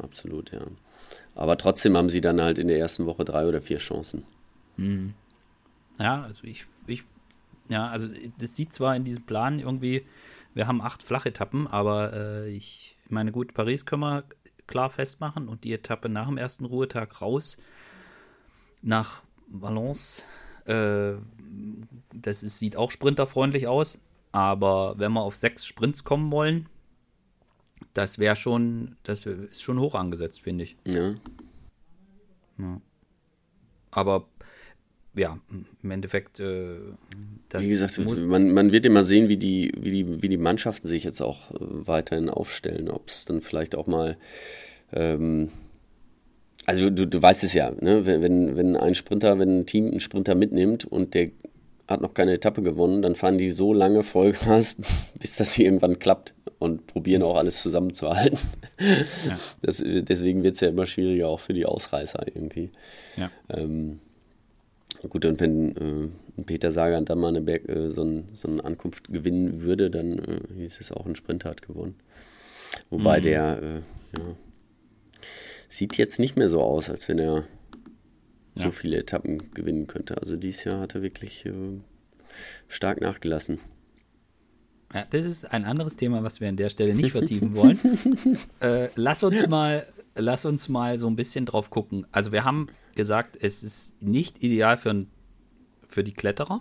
[0.00, 0.62] absolut, ja.
[1.34, 4.24] Aber trotzdem haben sie dann halt in der ersten Woche drei oder vier Chancen.
[4.76, 5.14] Mhm.
[5.98, 7.04] Ja, also ich, ich,
[7.68, 10.04] ja, also das sieht zwar in diesem Plan irgendwie,
[10.54, 14.24] wir haben acht Flachetappen, aber äh, ich meine, gut, Paris können wir
[14.66, 17.58] klar festmachen und die Etappe nach dem ersten Ruhetag raus
[18.82, 20.24] nach Valence,
[20.66, 21.12] äh,
[22.12, 23.98] das ist, sieht auch sprinterfreundlich aus,
[24.32, 26.68] aber wenn wir auf sechs Sprints kommen wollen,
[27.92, 30.76] das wäre schon, das ist schon hoch angesetzt, finde ich.
[30.86, 31.14] Ja.
[32.58, 32.80] ja.
[33.90, 34.26] Aber
[35.16, 35.38] ja,
[35.82, 36.76] im Endeffekt, äh,
[37.48, 40.88] das Wie gesagt, man, man wird immer sehen, wie die, wie, die, wie die Mannschaften
[40.88, 42.90] sich jetzt auch äh, weiterhin aufstellen.
[42.90, 44.16] Ob es dann vielleicht auch mal,
[44.92, 45.50] ähm,
[46.66, 48.06] also du, du weißt es ja, ne?
[48.06, 51.30] wenn, wenn ein Sprinter, wenn ein Team einen Sprinter mitnimmt und der
[51.86, 54.76] hat noch keine Etappe gewonnen, dann fahren die so lange Vollgas,
[55.20, 58.38] bis das irgendwann klappt und probieren auch alles zusammenzuhalten.
[58.78, 59.38] Ja.
[59.62, 62.70] Das, deswegen wird es ja immer schwieriger, auch für die Ausreißer irgendwie.
[63.16, 63.30] Ja.
[63.50, 64.00] Ähm,
[65.08, 68.64] gut, und wenn äh, Peter Sagan dann mal eine, Berg, äh, so, ein, so, eine
[68.64, 71.96] Ankunft gewinnen würde, dann äh, hieß es auch, ein Sprinter hat gewonnen.
[72.90, 73.22] Wobei mhm.
[73.22, 74.36] der äh, ja,
[75.68, 77.44] sieht jetzt nicht mehr so aus, als wenn er
[78.54, 80.18] so viele Etappen gewinnen könnte.
[80.18, 81.52] Also dieses Jahr hat er wirklich äh,
[82.68, 83.58] stark nachgelassen.
[84.92, 87.80] Ja, das ist ein anderes Thema, was wir an der Stelle nicht vertiefen wollen.
[88.60, 92.06] äh, lass uns mal, lass uns mal so ein bisschen drauf gucken.
[92.12, 95.06] Also wir haben gesagt, es ist nicht ideal für,
[95.88, 96.60] für die Kletterer,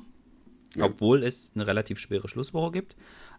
[0.76, 0.86] ja.
[0.86, 2.96] obwohl es eine relativ schwere Schlusswoche gibt.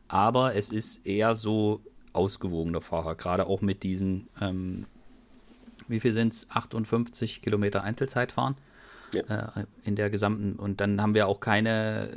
[0.06, 1.80] Aber es ist eher so
[2.12, 4.86] ausgewogener Fahrer, gerade auch mit diesen ähm,
[5.88, 6.50] wie viel sind es?
[6.50, 8.56] 58 Kilometer Einzelzeit fahren
[9.14, 9.22] ja.
[9.56, 10.54] äh, in der gesamten.
[10.54, 12.10] Und dann haben wir auch keine,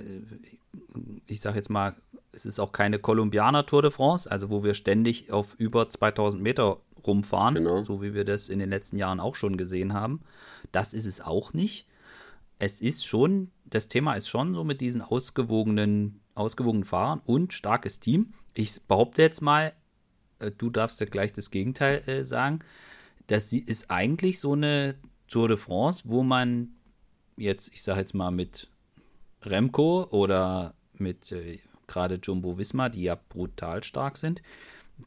[1.26, 1.96] ich sag jetzt mal,
[2.32, 6.42] es ist auch keine Kolumbianer Tour de France, also wo wir ständig auf über 2000
[6.42, 7.84] Meter rumfahren, genau.
[7.84, 10.22] so wie wir das in den letzten Jahren auch schon gesehen haben.
[10.72, 11.88] Das ist es auch nicht.
[12.60, 18.00] Es ist schon, das Thema ist schon so mit diesen ausgewogenen, ausgewogenen Fahrern und starkes
[18.00, 18.34] Team.
[18.54, 19.74] Ich behaupte jetzt mal,
[20.40, 22.60] äh, du darfst ja gleich das Gegenteil äh, sagen
[23.28, 24.96] das ist eigentlich so eine
[25.28, 26.70] Tour de France, wo man
[27.36, 28.70] jetzt, ich sage jetzt mal mit
[29.44, 34.42] Remco oder mit äh, gerade Jumbo Visma, die ja brutal stark sind,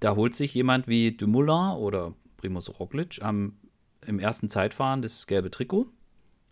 [0.01, 3.57] da holt sich jemand wie Dumoulin oder Primus Roglic am,
[4.07, 5.89] im ersten Zeitfahren das gelbe Trikot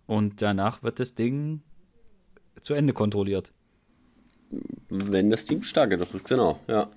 [0.07, 1.62] und danach wird das Ding
[2.61, 3.52] zu Ende kontrolliert.
[4.88, 6.90] Wenn das Team stark genug ist, genau, ja.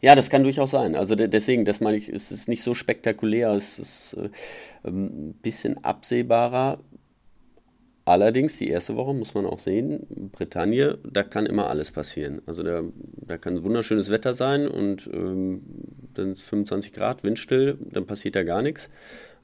[0.00, 0.94] Ja, das kann durchaus sein.
[0.94, 4.28] Also deswegen, das meine ich, es ist nicht so spektakulär, es ist äh,
[4.88, 6.80] ein bisschen absehbarer.
[8.04, 12.40] Allerdings, die erste Woche muss man auch sehen, Bretagne, da kann immer alles passieren.
[12.46, 15.62] Also da, da kann wunderschönes Wetter sein und ähm,
[16.14, 18.90] dann ist 25 Grad, windstill, dann passiert da gar nichts.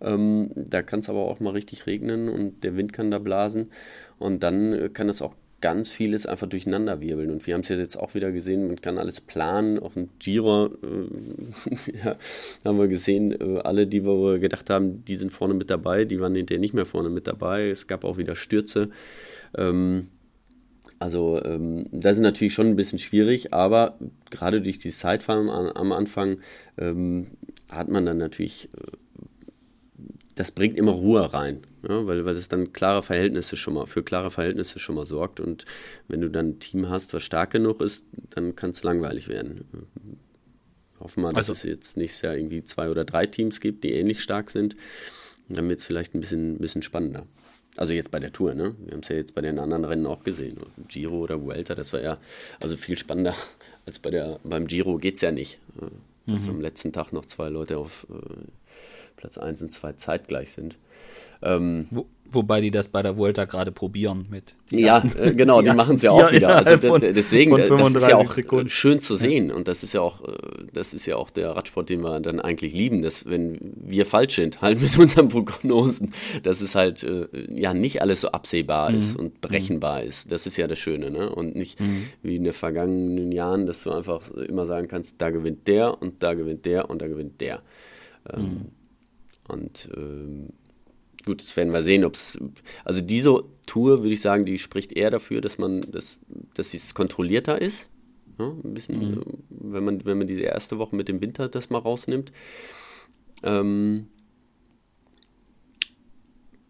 [0.00, 3.72] Ähm, da kann es aber auch mal richtig regnen und der Wind kann da blasen.
[4.20, 7.30] Und dann kann es auch ganz vieles einfach durcheinander wirbeln.
[7.30, 9.78] Und wir haben es jetzt auch wieder gesehen, man kann alles planen.
[9.78, 12.16] Auf dem Giro äh, ja,
[12.64, 16.20] haben wir gesehen, äh, alle, die wir gedacht haben, die sind vorne mit dabei, die
[16.20, 17.70] waren hinterher nicht mehr vorne mit dabei.
[17.70, 18.90] Es gab auch wieder Stürze.
[19.56, 20.08] Ähm,
[20.98, 23.98] also ähm, das ist natürlich schon ein bisschen schwierig, aber
[24.30, 26.38] gerade durch die Zeitfahren am, am Anfang
[26.78, 27.28] ähm,
[27.68, 29.11] hat man dann natürlich äh,
[30.34, 34.02] das bringt immer Ruhe rein, ja, weil, weil das dann klare Verhältnisse schon mal, für
[34.02, 35.40] klare Verhältnisse schon mal sorgt.
[35.40, 35.64] Und
[36.08, 39.64] wenn du dann ein Team hast, was stark genug ist, dann kann es langweilig werden.
[41.00, 43.92] Hoffen wir, dass also, es jetzt nächstes Jahr irgendwie zwei oder drei Teams gibt, die
[43.92, 44.76] ähnlich stark sind.
[45.48, 47.26] Dann wird es vielleicht ein bisschen, bisschen spannender.
[47.76, 48.74] Also jetzt bei der Tour, ne?
[48.84, 50.58] Wir haben es ja jetzt bei den anderen Rennen auch gesehen.
[50.88, 52.18] Giro oder Vuelta, das war ja
[52.62, 53.34] also viel spannender
[53.86, 55.58] als bei der, beim Giro geht es ja nicht.
[56.26, 56.50] Dass mhm.
[56.50, 58.44] am letzten Tag noch zwei Leute auf äh,
[59.22, 60.76] Platz 1 und 2 zeitgleich sind.
[61.44, 64.56] Ähm, Wo, wobei die das bei der Volta gerade probieren mit.
[64.70, 66.56] Ja, äh, genau, die, die machen es ja auch wieder.
[66.56, 68.68] Also von, deswegen, äh, das ist ja auch Sekunden.
[68.68, 70.32] schön zu sehen und das ist ja auch, äh,
[70.72, 74.34] das ist ja auch der Radsport, den wir dann eigentlich lieben, dass wenn wir falsch
[74.34, 77.06] sind, halt mit unseren Prognosen, dass es halt
[77.48, 78.98] ja nicht alles so absehbar mhm.
[78.98, 80.08] ist und berechenbar mhm.
[80.08, 80.32] ist.
[80.32, 81.30] Das ist ja das Schöne, ne?
[81.30, 82.08] Und nicht mhm.
[82.22, 86.24] wie in den vergangenen Jahren, dass du einfach immer sagen kannst, da gewinnt der und
[86.24, 87.62] da gewinnt der und da gewinnt der.
[88.32, 88.81] Ähm, mhm.
[89.48, 90.50] Und ähm,
[91.24, 92.38] gut, das werden wir sehen, ob es.
[92.84, 96.18] Also diese Tour, würde ich sagen, die spricht eher dafür, dass man das,
[96.54, 97.88] dass es kontrollierter ist.
[98.38, 99.18] Ja, ein bisschen, mhm.
[99.18, 102.32] Äh, wenn man, wenn man diese erste Woche mit dem Winter das mal rausnimmt.
[103.42, 104.08] Ähm,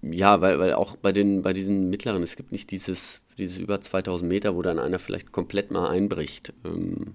[0.03, 3.81] ja, weil, weil auch bei den bei diesen mittleren, es gibt nicht dieses, dieses über
[3.81, 6.53] 2000 Meter, wo dann einer vielleicht komplett mal einbricht.
[6.65, 7.15] Ähm,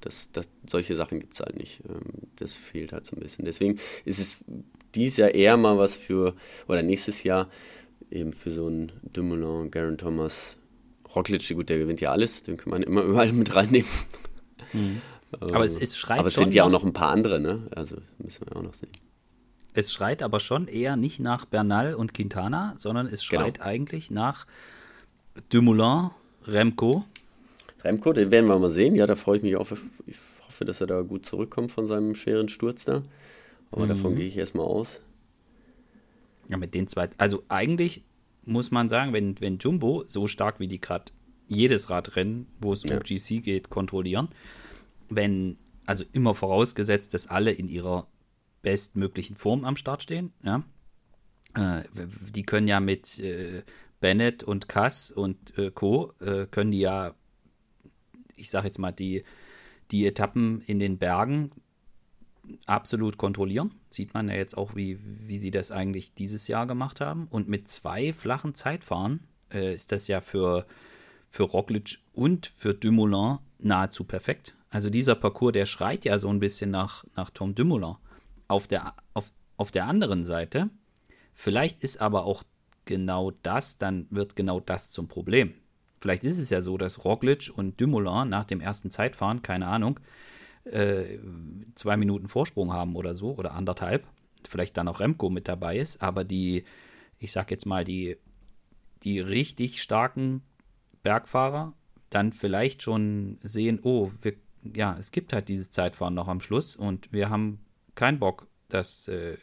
[0.00, 1.82] das, das, solche Sachen gibt es halt nicht.
[1.88, 3.44] Ähm, das fehlt halt so ein bisschen.
[3.44, 4.36] Deswegen ist es
[4.94, 6.34] dieses Jahr eher mal was für,
[6.68, 7.48] oder nächstes Jahr
[8.10, 10.58] eben für so einen Dumoulin, Garen Thomas,
[11.14, 13.88] Roglic, gut, der gewinnt ja alles, den kann man immer überall mit reinnehmen.
[14.72, 15.02] Mhm.
[15.38, 17.68] Aber es, es schreit Aber es sind ja auch noch ein paar andere, ne?
[17.70, 18.90] Also müssen wir auch noch sehen.
[19.72, 23.42] Es schreit aber schon eher nicht nach Bernal und Quintana, sondern es genau.
[23.42, 23.66] schreit genau.
[23.66, 24.46] eigentlich nach
[25.50, 26.10] Dumoulin,
[26.46, 27.04] Remco
[27.84, 28.94] Remco, den werden wir mal sehen.
[28.94, 29.72] Ja, da freue ich mich auf.
[30.06, 30.16] Ich
[30.46, 33.02] hoffe, dass er da gut zurückkommt von seinem schweren Sturz da.
[33.70, 33.88] Aber mhm.
[33.88, 35.00] davon gehe ich erstmal aus.
[36.48, 37.08] Ja, mit den zwei.
[37.16, 38.04] Also eigentlich
[38.44, 41.12] muss man sagen, wenn, wenn Jumbo so stark wie die gerade
[41.46, 42.96] jedes Radrennen, wo es ja.
[42.96, 44.28] um GC geht, kontrollieren,
[45.08, 48.06] wenn, also immer vorausgesetzt, dass alle in ihrer
[48.62, 50.62] bestmöglichen Form am Start stehen, ja.
[51.54, 51.82] Äh,
[52.32, 53.62] die können ja mit äh,
[54.00, 56.12] Bennett und Kass und äh, Co.
[56.20, 57.14] Äh, können die ja
[58.40, 59.24] ich sage jetzt mal, die,
[59.90, 61.50] die Etappen in den Bergen
[62.66, 63.74] absolut kontrollieren.
[63.90, 67.26] Sieht man ja jetzt auch, wie, wie sie das eigentlich dieses Jahr gemacht haben.
[67.28, 69.20] Und mit zwei flachen Zeitfahren
[69.52, 70.66] äh, ist das ja für,
[71.28, 74.54] für Roglic und für Dumoulin nahezu perfekt.
[74.70, 77.96] Also dieser Parcours, der schreit ja so ein bisschen nach, nach Tom Dumoulin.
[78.48, 80.70] Auf der, auf, auf der anderen Seite,
[81.34, 82.42] vielleicht ist aber auch
[82.84, 85.54] genau das, dann wird genau das zum Problem.
[86.00, 90.00] Vielleicht ist es ja so, dass Roglic und Dumoulin nach dem ersten Zeitfahren, keine Ahnung,
[90.64, 91.18] äh,
[91.74, 94.06] zwei Minuten Vorsprung haben oder so oder anderthalb.
[94.48, 96.64] Vielleicht dann auch Remco mit dabei ist, aber die,
[97.18, 98.16] ich sag jetzt mal, die,
[99.02, 100.42] die richtig starken
[101.02, 101.74] Bergfahrer
[102.08, 104.34] dann vielleicht schon sehen, oh, wir,
[104.74, 107.60] ja, es gibt halt dieses Zeitfahren noch am Schluss und wir haben
[107.94, 109.36] keinen Bock, dass äh,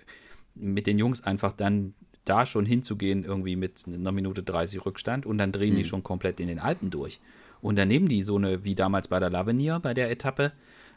[0.53, 1.93] mit den Jungs einfach dann
[2.29, 5.77] da schon hinzugehen, irgendwie mit einer Minute 30 Rückstand und dann drehen mhm.
[5.77, 7.19] die schon komplett in den Alpen durch.
[7.61, 10.51] Und dann nehmen die so eine, wie damals bei der Lavenier, bei der Etappe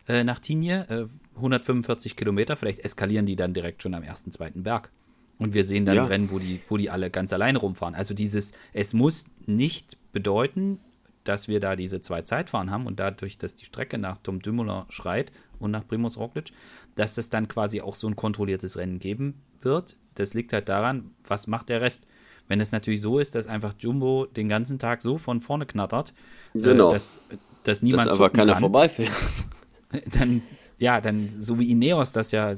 [0.09, 4.63] äh, nach Tignes, äh, 145 Kilometer, vielleicht eskalieren die dann direkt schon am ersten, zweiten
[4.63, 4.91] Berg.
[5.39, 6.05] Und wir sehen dann ja.
[6.05, 7.95] Rennen, wo die, wo die alle ganz alleine rumfahren.
[7.95, 10.81] Also dieses, es muss nicht bedeuten,
[11.25, 14.85] dass wir da diese zwei Zeitfahren haben und dadurch, dass die Strecke nach Tom Dumoulin
[14.91, 16.53] schreit und nach Primus Roglic,
[16.95, 21.11] dass es dann quasi auch so ein kontrolliertes Rennen geben wird, das liegt halt daran,
[21.27, 22.07] was macht der Rest.
[22.49, 26.13] Wenn es natürlich so ist, dass einfach Jumbo den ganzen Tag so von vorne knattert,
[26.55, 26.89] äh, genau.
[26.89, 27.21] äh, dass,
[27.63, 29.13] dass niemand dass aber keiner kann, vorbeifährt.
[30.13, 30.43] Dann,
[30.79, 32.55] ja, dann, so wie Ineos das ja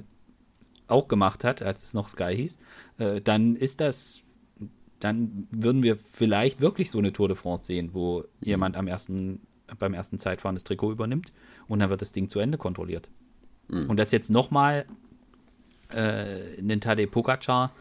[0.86, 2.58] auch gemacht hat, als es noch Sky hieß,
[2.98, 4.20] äh, dann ist das,
[5.00, 8.24] dann würden wir vielleicht wirklich so eine Tour de France sehen, wo mhm.
[8.40, 9.40] jemand am ersten,
[9.78, 11.32] beim ersten Zeitfahren das Trikot übernimmt
[11.68, 13.08] und dann wird das Ding zu Ende kontrolliert.
[13.68, 13.88] Mhm.
[13.88, 14.84] Und das jetzt nochmal
[15.92, 17.72] äh, einen Tadej Pogacar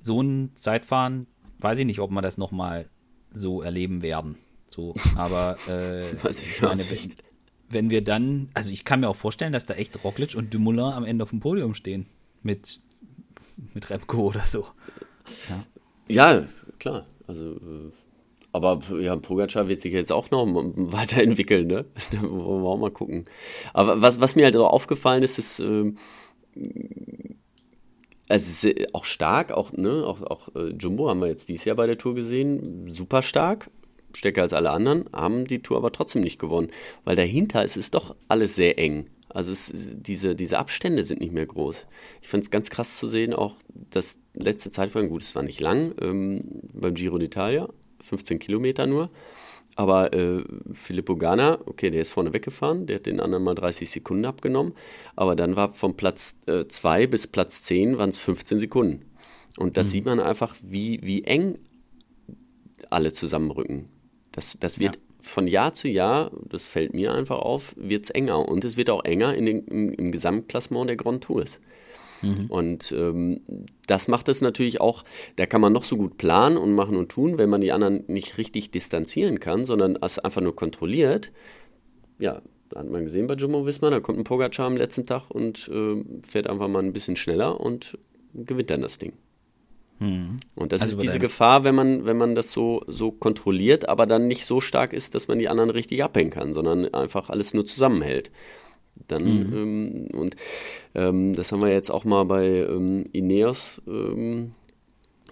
[0.00, 1.26] so ein Zeitfahren,
[1.58, 2.86] weiß ich nicht, ob wir das nochmal
[3.30, 4.36] so erleben werden.
[4.68, 6.04] So, aber äh,
[6.62, 7.12] meine, wenn,
[7.68, 10.92] wenn wir dann, also ich kann mir auch vorstellen, dass da echt Roglic und Dumoulin
[10.92, 12.06] am Ende auf dem Podium stehen.
[12.42, 12.80] Mit,
[13.74, 14.64] mit Remco oder so.
[15.48, 15.66] Ja,
[16.08, 16.46] ja
[16.78, 17.04] klar.
[17.26, 17.92] Also, äh,
[18.52, 21.84] aber ja, Pogacar wird sich jetzt auch noch weiterentwickeln, ne?
[22.20, 23.26] Wollen wir auch mal gucken.
[23.74, 25.92] Aber was, was mir halt auch aufgefallen ist, ist, äh,
[28.28, 31.76] also ist auch stark, auch, ne, auch, auch äh, Jumbo haben wir jetzt dieses Jahr
[31.76, 33.70] bei der Tour gesehen, super stark,
[34.12, 36.70] stärker als alle anderen, haben die Tour aber trotzdem nicht gewonnen,
[37.04, 39.10] weil dahinter ist es doch alles sehr eng.
[39.28, 41.86] Also es, diese, diese Abstände sind nicht mehr groß.
[42.20, 43.56] Ich fand es ganz krass zu sehen, auch
[43.90, 47.68] das letzte Zeitfahren, gut, es war nicht lang, ähm, beim Giro d'Italia,
[48.02, 49.10] 15 Kilometer nur.
[49.80, 53.90] Aber äh, Filippo Ganna, okay, der ist vorne weggefahren, der hat den anderen mal 30
[53.90, 54.74] Sekunden abgenommen.
[55.16, 59.06] Aber dann war vom Platz 2 äh, bis Platz 10 waren es 15 Sekunden.
[59.56, 59.86] Und da mhm.
[59.86, 61.56] sieht man einfach, wie, wie eng
[62.90, 63.88] alle zusammenrücken.
[64.32, 65.02] Das, das wird ja.
[65.22, 68.46] von Jahr zu Jahr, das fällt mir einfach auf, wird es enger.
[68.46, 71.58] Und es wird auch enger in den, im, im Gesamtklassement der Grand Tours.
[72.22, 72.46] Mhm.
[72.48, 73.40] Und ähm,
[73.86, 75.04] das macht es natürlich auch,
[75.36, 78.04] da kann man noch so gut planen und machen und tun, wenn man die anderen
[78.06, 81.32] nicht richtig distanzieren kann, sondern es einfach nur kontrolliert.
[82.18, 82.42] Ja,
[82.74, 86.04] hat man gesehen bei Jumbo Wismar, da kommt ein Pogacar am letzten Tag und äh,
[86.26, 87.98] fährt einfach mal ein bisschen schneller und
[88.34, 89.12] gewinnt dann das Ding.
[89.98, 90.40] Mhm.
[90.54, 94.06] Und das also ist diese Gefahr, wenn man, wenn man das so, so kontrolliert, aber
[94.06, 97.54] dann nicht so stark ist, dass man die anderen richtig abhängen kann, sondern einfach alles
[97.54, 98.30] nur zusammenhält.
[99.08, 99.52] Dann, mhm.
[99.56, 100.36] ähm, und
[100.94, 104.52] ähm, das haben wir jetzt auch mal bei ähm, Ineos ähm,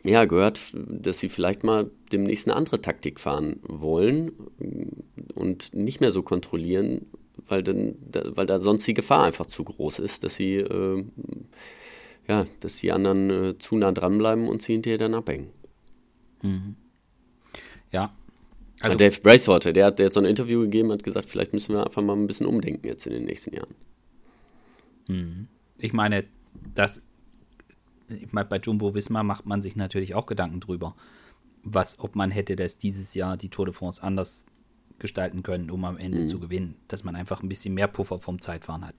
[0.05, 4.91] ja, gehört, dass sie vielleicht mal demnächst eine andere Taktik fahren wollen ähm,
[5.35, 7.07] und nicht mehr so kontrollieren,
[7.47, 11.05] weil, dann, da, weil da sonst die Gefahr einfach zu groß ist, dass sie, äh,
[12.27, 15.51] ja, dass die anderen äh, zu nah dranbleiben und sie hinterher dann abhängen.
[16.43, 16.77] Mhm.
[17.91, 18.13] Ja,
[18.81, 21.85] also, Dave Bracewater, der hat, hat so ein Interview gegeben, hat gesagt, vielleicht müssen wir
[21.85, 23.75] einfach mal ein bisschen umdenken jetzt in den nächsten Jahren.
[25.09, 25.49] Mhm.
[25.79, 26.25] Ich meine,
[26.75, 27.03] das,
[28.09, 30.95] ich meine, bei Jumbo Wismar macht man sich natürlich auch Gedanken drüber,
[31.63, 34.47] was, ob man hätte das dieses Jahr die Tour de France anders
[34.99, 36.27] gestalten können, um am Ende mhm.
[36.29, 38.95] zu gewinnen, dass man einfach ein bisschen mehr Puffer vom Zeitfahren hat.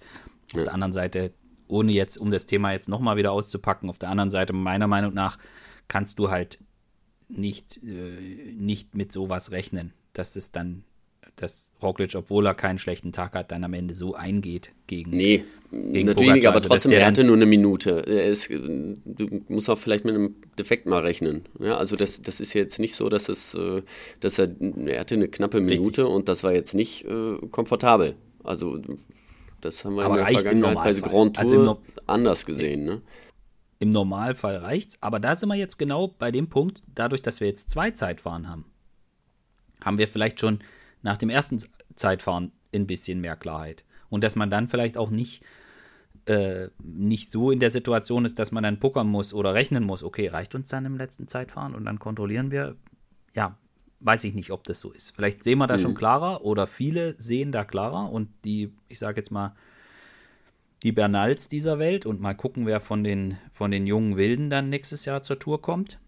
[0.53, 0.63] Auf ja.
[0.63, 1.33] der anderen Seite,
[1.67, 5.13] ohne jetzt, um das Thema jetzt nochmal wieder auszupacken, auf der anderen Seite, meiner Meinung
[5.13, 5.37] nach,
[5.87, 6.59] kannst du halt
[7.29, 10.83] nicht, äh, nicht mit sowas rechnen, dass es dann,
[11.35, 15.11] dass Roglic, obwohl er keinen schlechten Tag hat, dann am Ende so eingeht gegen.
[15.11, 17.91] Nee, gegen natürlich nicht, aber also, trotzdem, er hatte nur eine Minute.
[17.91, 21.45] Ist, du musst auch vielleicht mit einem Defekt mal rechnen.
[21.59, 23.83] Ja, also das, das ist jetzt nicht so, dass es, äh,
[24.19, 24.49] dass er,
[24.85, 26.05] er hatte eine knappe Minute Richtig.
[26.05, 28.15] und das war jetzt nicht äh, komfortabel.
[28.43, 28.79] Also
[29.61, 32.85] das haben wir aber in der Vergangenheit bei Grand Tour also no anders gesehen.
[32.85, 33.01] Ne?
[33.79, 37.47] Im Normalfall reicht's, aber da sind wir jetzt genau bei dem Punkt, dadurch, dass wir
[37.47, 38.65] jetzt zwei Zeitfahren haben,
[39.81, 40.59] haben wir vielleicht schon
[41.01, 41.63] nach dem ersten
[41.95, 43.85] Zeitfahren ein bisschen mehr Klarheit.
[44.09, 45.43] Und dass man dann vielleicht auch nicht,
[46.25, 50.03] äh, nicht so in der Situation ist, dass man dann puckern muss oder rechnen muss,
[50.03, 52.75] okay, reicht uns dann im letzten Zeitfahren und dann kontrollieren wir.
[53.33, 53.57] Ja,
[54.01, 55.15] weiß ich nicht, ob das so ist.
[55.15, 55.81] Vielleicht sehen wir da mhm.
[55.81, 59.55] schon klarer oder viele sehen da klarer und die, ich sage jetzt mal,
[60.83, 64.69] die Bernals dieser Welt und mal gucken, wer von den, von den jungen Wilden dann
[64.69, 65.99] nächstes Jahr zur Tour kommt.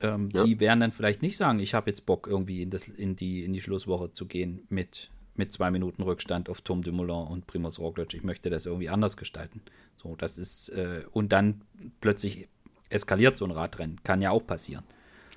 [0.00, 0.44] Ähm, ja.
[0.44, 3.44] Die werden dann vielleicht nicht sagen, ich habe jetzt Bock, irgendwie in, das, in, die,
[3.44, 7.78] in die Schlusswoche zu gehen mit, mit zwei Minuten Rückstand auf Tom Dumoulin und Primus
[7.78, 8.14] Roglic.
[8.14, 9.62] Ich möchte das irgendwie anders gestalten.
[9.96, 11.62] So, das ist, äh, und dann
[12.00, 12.48] plötzlich
[12.90, 14.02] eskaliert so ein Radrennen.
[14.04, 14.84] Kann ja auch passieren.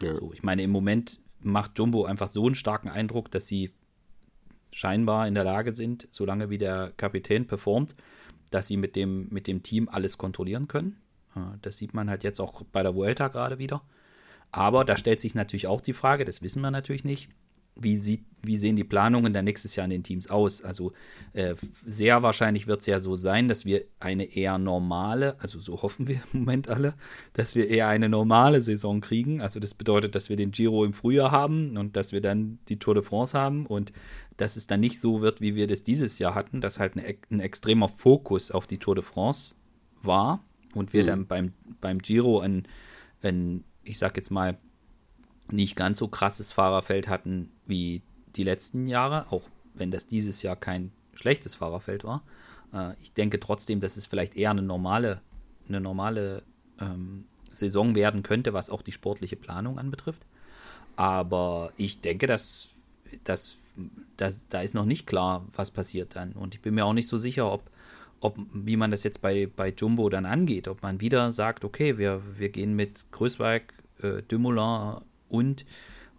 [0.02, 0.16] Ja.
[0.16, 3.72] So, ich meine, im Moment macht Jumbo einfach so einen starken Eindruck, dass sie
[4.72, 7.96] scheinbar in der Lage sind, solange wie der Kapitän performt,
[8.50, 10.98] dass sie mit dem, mit dem Team alles kontrollieren können.
[11.62, 13.82] Das sieht man halt jetzt auch bei der Vuelta gerade wieder.
[14.52, 17.30] Aber da stellt sich natürlich auch die Frage, das wissen wir natürlich nicht,
[17.82, 20.63] wie, sieht, wie sehen die Planungen dann nächstes Jahr in den Teams aus?
[20.63, 20.94] Also
[21.34, 25.82] äh, sehr wahrscheinlich wird es ja so sein, dass wir eine eher normale, also so
[25.82, 26.94] hoffen wir im Moment alle,
[27.34, 29.42] dass wir eher eine normale Saison kriegen.
[29.42, 32.80] Also das bedeutet, dass wir den Giro im Frühjahr haben und dass wir dann die
[32.80, 33.92] Tour de France haben und
[34.38, 37.15] dass es dann nicht so wird, wie wir das dieses Jahr hatten, dass halt eine,
[37.30, 39.56] ein extremer Fokus auf die Tour de France
[40.02, 41.08] war und wir mhm.
[41.08, 42.67] dann beim, beim Giro ein,
[43.21, 44.58] ein, ich sag jetzt mal,
[45.52, 48.02] nicht ganz so krasses Fahrerfeld hatten wie
[48.36, 49.44] die letzten Jahre, auch
[49.74, 52.24] wenn das dieses Jahr kein schlechtes Fahrerfeld war.
[52.74, 55.22] Äh, ich denke trotzdem, dass es vielleicht eher eine normale,
[55.67, 56.44] eine normale
[56.80, 60.26] ähm, Saison werden könnte, was auch die sportliche Planung anbetrifft.
[60.96, 62.70] Aber ich denke, dass,
[63.24, 63.58] dass
[64.17, 66.34] das, da ist noch nicht klar, was passiert dann.
[66.34, 67.70] Und ich bin mir auch nicht so sicher, ob,
[68.20, 70.67] ob wie man das jetzt bei, bei Jumbo dann angeht.
[70.67, 74.98] Ob man wieder sagt, okay, wir, wir gehen mit Größweig, äh, Dumoulin
[75.30, 75.65] und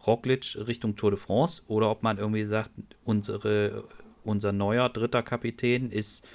[0.07, 2.71] Roglic Richtung Tour de France oder ob man irgendwie sagt,
[3.05, 3.85] unsere
[4.25, 6.27] unser neuer dritter Kapitän ist,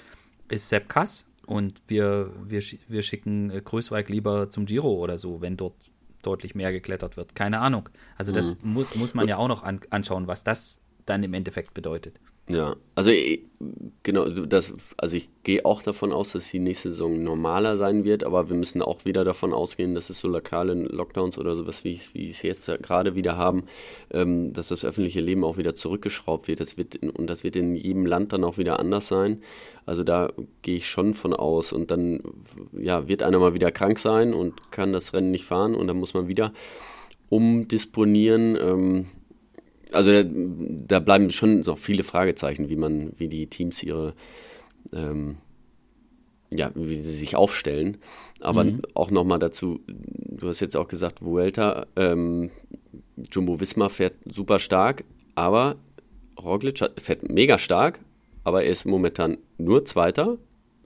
[0.48, 5.40] ist Sepp Kass und wir, wir, wir schicken äh, Größweig lieber zum Giro oder so,
[5.40, 5.74] wenn dort
[6.22, 7.34] deutlich mehr geklettert wird.
[7.34, 7.88] Keine Ahnung.
[8.16, 8.72] Also das mhm.
[8.72, 12.18] mu muss man ja auch noch an anschauen, was das dann im Endeffekt bedeutet.
[12.48, 13.10] Ja, also
[14.04, 18.22] genau, das, also ich gehe auch davon aus, dass die nächste Saison normaler sein wird,
[18.22, 21.94] aber wir müssen auch wieder davon ausgehen, dass es so lokale Lockdowns oder sowas, wie
[21.94, 23.64] es jetzt gerade wieder haben,
[24.12, 26.60] ähm, dass das öffentliche Leben auch wieder zurückgeschraubt wird.
[26.60, 29.42] Das wird in, und das wird in jedem Land dann auch wieder anders sein.
[29.84, 30.32] Also da
[30.62, 31.72] gehe ich schon von aus.
[31.72, 32.20] Und dann
[32.78, 35.96] ja, wird einer mal wieder krank sein und kann das Rennen nicht fahren und dann
[35.96, 36.52] muss man wieder
[37.28, 38.56] umdisponieren.
[38.60, 39.06] Ähm,
[39.92, 44.14] also da bleiben schon noch viele Fragezeichen, wie man, wie die Teams ihre,
[44.92, 45.36] ähm,
[46.50, 47.98] ja, wie sie sich aufstellen.
[48.40, 48.82] Aber mhm.
[48.94, 52.50] auch nochmal dazu, du hast jetzt auch gesagt, Vuelta, ähm,
[53.30, 55.76] Jumbo Wismar fährt super stark, aber
[56.40, 58.00] Roglic fährt mega stark,
[58.44, 60.38] aber er ist momentan nur Zweiter,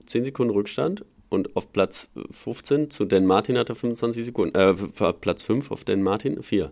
[0.05, 4.73] 10 Sekunden Rückstand und auf Platz 15 zu Dan Martin hat er 25 Sekunden, äh,
[5.13, 6.71] Platz 5 auf Dan Martin, 4,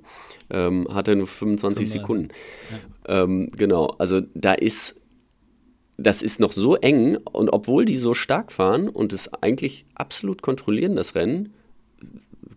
[0.50, 2.02] ähm, hat er nur 25 Fünfmal.
[2.02, 2.28] Sekunden.
[3.08, 3.24] Ja.
[3.24, 5.00] Ähm, genau, also da ist,
[5.98, 10.42] das ist noch so eng und obwohl die so stark fahren und es eigentlich absolut
[10.42, 11.54] kontrollieren, das Rennen,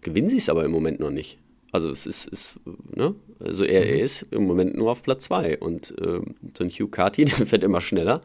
[0.01, 1.39] gewinnen sie es aber im Moment noch nicht.
[1.73, 2.61] Also es ist, ist
[2.95, 3.15] ne?
[3.41, 4.05] Also er, er, mhm.
[4.05, 6.21] ist im Moment nur auf Platz 2 und äh,
[6.57, 8.21] so ein Hugh Carty, der fährt immer schneller.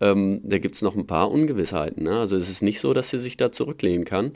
[0.00, 2.02] Ähm, da gibt es noch ein paar Ungewissheiten.
[2.02, 2.18] Ne?
[2.18, 4.32] Also es ist nicht so, dass er sich da zurücklehnen kann.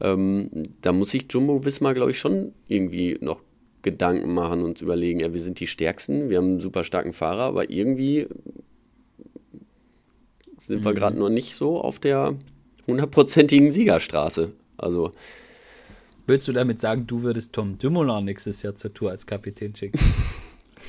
[0.00, 0.48] Ähm,
[0.80, 3.42] da muss sich Jumbo Wismar, glaube ich, schon irgendwie noch
[3.82, 7.44] Gedanken machen und überlegen, ja, wir sind die Stärksten, wir haben einen super starken Fahrer,
[7.44, 8.26] aber irgendwie
[10.58, 10.84] sind mhm.
[10.84, 12.34] wir gerade noch nicht so auf der
[12.86, 14.52] hundertprozentigen Siegerstraße.
[14.78, 15.12] Also
[16.30, 19.98] Willst du damit sagen, du würdest Tom Dumoulin nächstes Jahr zur Tour als Kapitän schicken?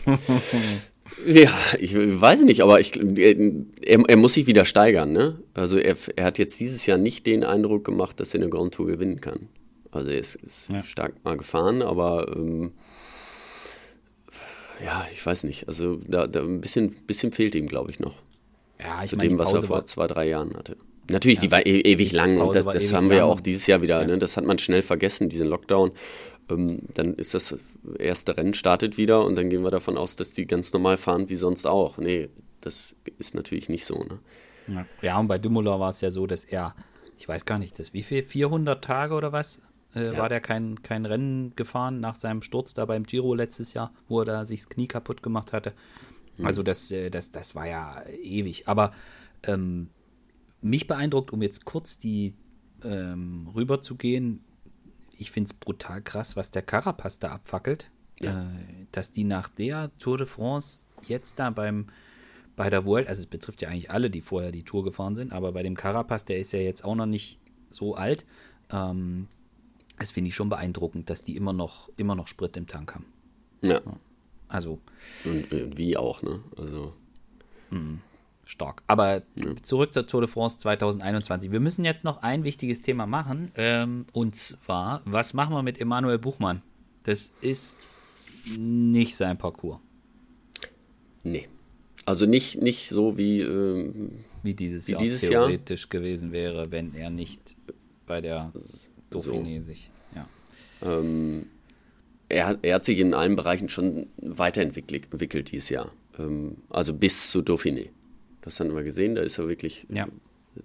[1.25, 5.11] ja, ich weiß nicht, aber ich, er, er, muss sich wieder steigern.
[5.13, 5.39] Ne?
[5.55, 8.75] Also er, er, hat jetzt dieses Jahr nicht den Eindruck gemacht, dass er eine Grand
[8.75, 9.47] Tour gewinnen kann.
[9.89, 10.83] Also er ist, ist ja.
[10.83, 12.73] stark mal gefahren, aber ähm,
[14.85, 15.67] ja, ich weiß nicht.
[15.67, 18.13] Also da, da ein bisschen, bisschen fehlt ihm, glaube ich, noch.
[18.79, 20.77] Ja, ich Zu meine, dem, was er vor zwei, drei Jahren hatte.
[21.11, 21.41] Natürlich, ja.
[21.41, 24.01] die war e ewig lang und das, das haben wir ja auch dieses Jahr wieder.
[24.01, 24.07] Ja.
[24.07, 24.17] Ne?
[24.17, 25.91] Das hat man schnell vergessen, diesen Lockdown.
[26.49, 27.55] Ähm, dann ist das
[27.99, 31.29] erste Rennen startet wieder und dann gehen wir davon aus, dass die ganz normal fahren
[31.29, 31.97] wie sonst auch.
[31.97, 32.29] Nee,
[32.61, 34.03] das ist natürlich nicht so.
[34.03, 34.19] Ne?
[34.67, 34.85] Ja.
[35.01, 36.75] ja, und bei Dumoulin war es ja so, dass er,
[37.17, 39.59] ich weiß gar nicht, das wie viel, 400 Tage oder was,
[39.93, 43.91] äh, war der kein, kein Rennen gefahren nach seinem Sturz da beim Giro letztes Jahr,
[44.07, 45.73] wo er da sich das Knie kaputt gemacht hatte.
[46.37, 46.45] Mhm.
[46.45, 48.67] Also das, äh, das, das war ja ewig.
[48.67, 48.91] Aber
[49.43, 49.89] ähm,
[50.61, 52.33] mich beeindruckt, um jetzt kurz die
[52.83, 54.43] ähm, rüber zu gehen,
[55.17, 57.91] ich finde es brutal krass, was der Carapaz da abfackelt.
[58.19, 58.43] Ja.
[58.43, 61.87] Äh, dass die nach der Tour de France jetzt da beim
[62.55, 65.31] bei der World, also es betrifft ja eigentlich alle, die vorher die Tour gefahren sind,
[65.31, 67.39] aber bei dem Carapaz, der ist ja jetzt auch noch nicht
[67.69, 68.25] so alt.
[68.69, 69.27] Ähm,
[69.97, 73.05] das finde ich schon beeindruckend, dass die immer noch, immer noch Sprit im Tank haben.
[73.61, 73.81] Ja.
[74.47, 74.79] Also.
[75.23, 76.41] Und, und wie auch, ne?
[76.57, 76.93] Also.
[77.69, 77.99] Mh
[78.45, 78.83] stark.
[78.87, 79.55] Aber ja.
[79.61, 81.51] zurück zur Tour de France 2021.
[81.51, 83.51] Wir müssen jetzt noch ein wichtiges Thema machen.
[83.55, 86.61] Ähm, und zwar, was machen wir mit Emanuel Buchmann?
[87.03, 87.79] Das ist
[88.57, 89.79] nicht sein Parcours.
[91.23, 91.47] Nee.
[92.05, 94.11] Also nicht, nicht so wie, ähm,
[94.43, 95.89] wie dieses wie Jahr dieses theoretisch Jahr.
[95.89, 97.55] gewesen wäre, wenn er nicht
[98.07, 98.51] bei der
[99.11, 99.65] Dauphiné so.
[99.65, 99.91] sich.
[100.15, 100.27] Ja.
[100.81, 101.47] Ähm,
[102.27, 105.91] er, er hat sich in allen Bereichen schon weiterentwickelt entwickelt dieses Jahr.
[106.17, 107.89] Ähm, also bis zu Dauphiné.
[108.41, 110.07] Das haben wir gesehen, da ist er wirklich, ja.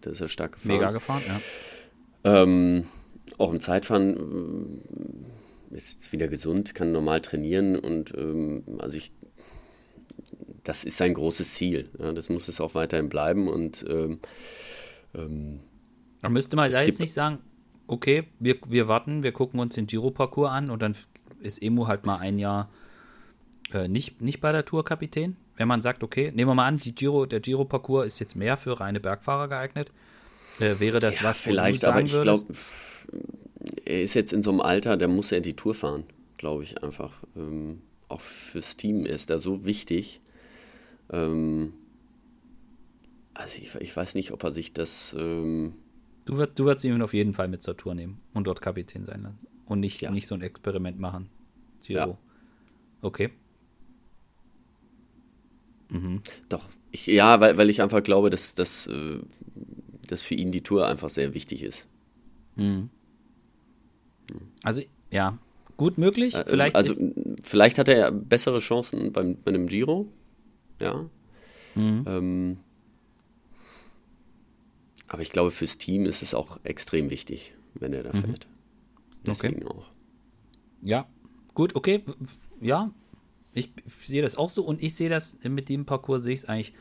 [0.00, 0.76] da ist er stark gefahren.
[0.76, 2.42] Mega gefahren, ja.
[2.42, 2.86] Ähm,
[3.38, 4.82] auch im Zeitfahren
[5.70, 9.12] äh, ist jetzt wieder gesund, kann normal trainieren und ähm, also ich,
[10.64, 11.90] das ist sein großes Ziel.
[11.98, 14.18] Ja, das muss es auch weiterhin bleiben und ähm,
[15.14, 15.60] ähm,
[16.22, 17.38] man müsste man da jetzt nicht sagen,
[17.86, 20.96] okay, wir, wir warten, wir gucken uns den Giro-Parcours an und dann
[21.40, 22.70] ist Emu halt mal ein Jahr
[23.72, 26.78] äh, nicht, nicht bei der Tour Kapitän wenn man sagt, okay, nehmen wir mal an,
[26.78, 29.90] die Giro, der Giro-Parcours ist jetzt mehr für reine Bergfahrer geeignet,
[30.60, 32.46] äh, wäre das ja, was, vielleicht, aber ich glaube,
[33.84, 36.04] er ist jetzt in so einem Alter, da muss er die Tour fahren,
[36.36, 37.12] glaube ich einfach.
[37.36, 40.20] Ähm, auch fürs Team ist er so wichtig.
[41.10, 41.72] Ähm,
[43.34, 45.14] also ich, ich, weiß nicht, ob er sich das.
[45.18, 45.74] Ähm,
[46.24, 49.04] du, wirst, du würdest ihn auf jeden Fall mit zur Tour nehmen und dort Kapitän
[49.04, 49.38] sein lassen.
[49.66, 50.10] Und nicht, ja.
[50.10, 51.28] nicht so ein Experiment machen.
[51.82, 52.10] Giro.
[52.10, 52.18] Ja.
[53.02, 53.30] Okay.
[55.88, 56.22] Mhm.
[56.48, 59.18] Doch, ich, ja, weil, weil ich einfach glaube, dass, dass, äh,
[60.06, 61.86] dass für ihn die Tour einfach sehr wichtig ist.
[62.56, 62.90] Mhm.
[64.62, 65.38] Also, ja,
[65.76, 66.34] gut möglich.
[66.34, 67.12] Äh, vielleicht also,
[67.42, 70.08] vielleicht hat er bessere Chancen beim, bei einem Giro.
[70.80, 71.08] Ja.
[71.74, 72.04] Mhm.
[72.06, 72.56] Ähm,
[75.08, 78.24] aber ich glaube, fürs Team ist es auch extrem wichtig, wenn er da mhm.
[78.24, 78.46] fährt.
[79.24, 79.74] Deswegen okay.
[79.74, 79.86] auch.
[80.82, 81.06] Ja,
[81.54, 82.02] gut, okay.
[82.60, 82.90] Ja,
[83.56, 83.72] ich
[84.04, 86.74] sehe das auch so und ich sehe das mit dem Parcours, sehe ich es eigentlich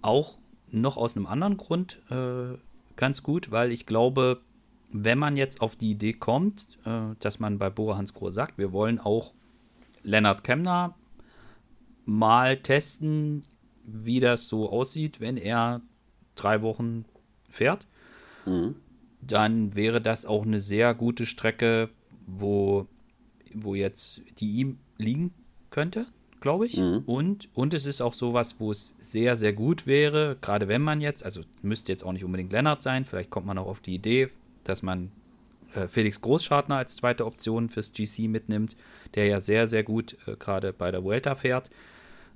[0.00, 0.38] auch
[0.70, 2.56] noch aus einem anderen Grund äh,
[2.96, 4.40] ganz gut, weil ich glaube,
[4.92, 8.72] wenn man jetzt auf die Idee kommt, äh, dass man bei Bora Hansgrohe sagt, wir
[8.72, 9.34] wollen auch
[10.02, 10.94] Lennart Kemner
[12.04, 13.44] mal testen,
[13.84, 15.82] wie das so aussieht, wenn er
[16.36, 17.04] drei Wochen
[17.48, 17.88] fährt,
[18.46, 18.76] mhm.
[19.20, 21.90] dann wäre das auch eine sehr gute Strecke,
[22.24, 22.86] wo,
[23.52, 25.34] wo jetzt die ihm liegen
[25.72, 26.06] könnte,
[26.40, 26.76] glaube ich.
[26.76, 27.02] Mhm.
[27.06, 31.00] Und, und es ist auch sowas, wo es sehr, sehr gut wäre, gerade wenn man
[31.00, 33.94] jetzt, also müsste jetzt auch nicht unbedingt Lennart sein, vielleicht kommt man auch auf die
[33.94, 34.28] Idee,
[34.62, 35.10] dass man
[35.74, 38.76] äh, Felix Großschartner als zweite Option fürs GC mitnimmt,
[39.16, 41.70] der ja sehr, sehr gut äh, gerade bei der Vuelta fährt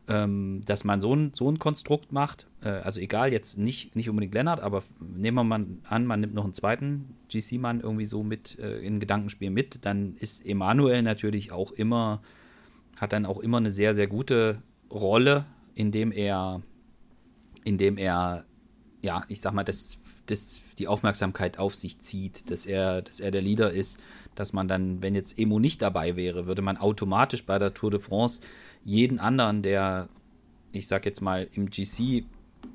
[0.08, 2.46] ähm, dass man so ein, so ein Konstrukt macht.
[2.62, 6.34] Äh, also egal, jetzt nicht, nicht unbedingt Lennart, aber nehmen wir mal an, man nimmt
[6.34, 11.52] noch einen zweiten GC-Mann irgendwie so mit äh, in Gedankenspiel mit, dann ist Emanuel natürlich
[11.52, 12.22] auch immer,
[12.96, 15.44] hat dann auch immer eine sehr, sehr gute Rolle,
[15.74, 16.62] indem er,
[17.64, 18.44] indem er,
[19.02, 23.30] ja, ich sag mal, das, das, die Aufmerksamkeit auf sich zieht, dass er, dass er
[23.30, 23.98] der Leader ist,
[24.34, 27.90] dass man dann, wenn jetzt Emo nicht dabei wäre, würde man automatisch bei der Tour
[27.90, 28.40] de France
[28.84, 30.08] jeden anderen, der,
[30.72, 32.24] ich sag jetzt mal, im GC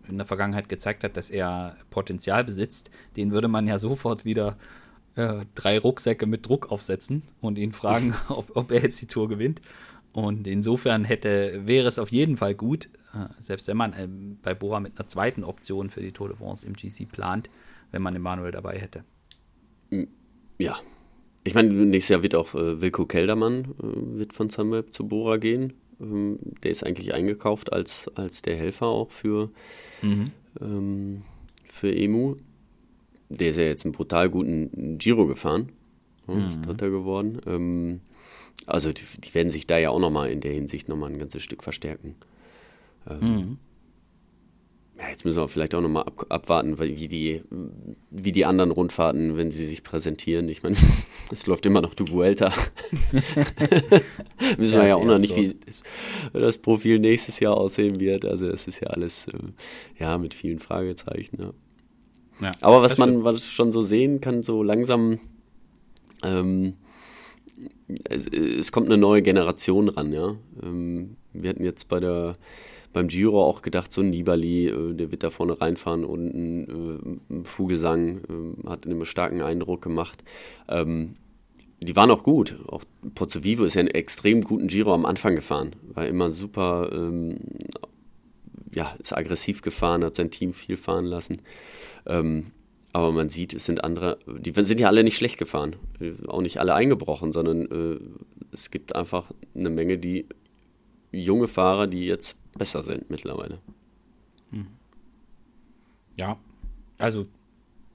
[0.07, 4.57] in der Vergangenheit gezeigt hat, dass er Potenzial besitzt, den würde man ja sofort wieder
[5.15, 9.27] äh, drei Rucksäcke mit Druck aufsetzen und ihn fragen, ob, ob, er jetzt die Tour
[9.27, 9.61] gewinnt.
[10.13, 14.07] Und insofern hätte, wäre es auf jeden Fall gut, äh, selbst wenn man äh,
[14.41, 17.49] bei Bora mit einer zweiten Option für die Tour de France im GC plant,
[17.91, 19.03] wenn man Emanuel dabei hätte.
[20.57, 20.77] Ja.
[21.43, 25.37] Ich meine, nächstes Jahr wird auch äh, Wilko Keldermann äh, wird von Sunweb zu Bora
[25.37, 25.73] gehen.
[25.99, 29.49] Ähm, der ist eigentlich eingekauft als, als der Helfer auch für,
[30.01, 30.31] mhm.
[30.59, 31.21] ähm,
[31.71, 32.35] für Emu.
[33.29, 35.71] Der ist ja jetzt einen brutal guten Giro gefahren.
[36.27, 36.49] Mhm.
[36.49, 37.41] Ist Dritter geworden.
[37.47, 38.01] Ähm,
[38.65, 41.43] also die, die, werden sich da ja auch nochmal in der Hinsicht nochmal ein ganzes
[41.43, 42.15] Stück verstärken.
[43.09, 43.57] Ähm, mhm.
[45.01, 47.41] Ja, jetzt müssen wir vielleicht auch nochmal ab, abwarten, wie die,
[48.11, 50.47] wie die anderen Rundfahrten, wenn sie sich präsentieren.
[50.47, 50.75] Ich meine,
[51.31, 52.53] es läuft immer noch die Vuelta.
[54.57, 55.55] müssen ja, wir ja auch noch nicht, wie
[56.33, 58.25] das Profil nächstes Jahr aussehen wird.
[58.25, 59.39] Also es ist ja alles äh,
[59.97, 61.37] ja mit vielen Fragezeichen.
[61.39, 61.53] Ja.
[62.41, 65.19] ja Aber was man was schon so sehen kann, so langsam
[66.23, 66.75] ähm,
[68.09, 70.35] es, kommt eine neue Generation ran, ja.
[70.63, 72.35] Ähm, wir hatten jetzt bei der
[72.93, 77.19] beim Giro auch gedacht, so ein Nibali, äh, der wird da vorne reinfahren und ein,
[77.29, 77.45] äh, ein
[78.65, 80.23] äh, hat einen starken Eindruck gemacht.
[80.67, 81.15] Ähm,
[81.81, 82.59] die waren auch gut.
[82.67, 82.83] Auch
[83.15, 85.75] Pozzovivo ist ja einen extrem guten Giro am Anfang gefahren.
[85.93, 87.37] War immer super, ähm,
[88.71, 91.41] ja, ist aggressiv gefahren, hat sein Team viel fahren lassen.
[92.93, 95.75] Aber man sieht, es sind andere, die sind ja alle nicht schlecht gefahren.
[96.27, 97.99] Auch nicht alle eingebrochen, sondern äh,
[98.51, 100.27] es gibt einfach eine Menge, die
[101.11, 103.59] junge Fahrer, die jetzt besser sind mittlerweile.
[104.51, 104.67] Hm.
[106.17, 106.37] Ja,
[106.97, 107.27] also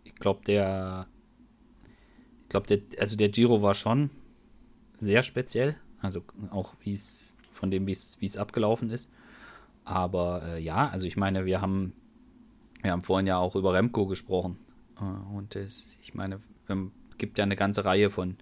[0.04, 1.06] ich glaube, der,
[2.44, 4.10] ich glaube, der, also der Giro war schon
[4.98, 9.10] sehr speziell, also auch wie es von dem, wie es abgelaufen ist.
[9.84, 11.92] Aber äh, ja, also ich meine, wir haben,
[12.82, 14.58] wir haben vorhin ja auch über Remco gesprochen.
[15.00, 18.36] Äh, und es, ich meine, es gibt ja eine ganze Reihe von,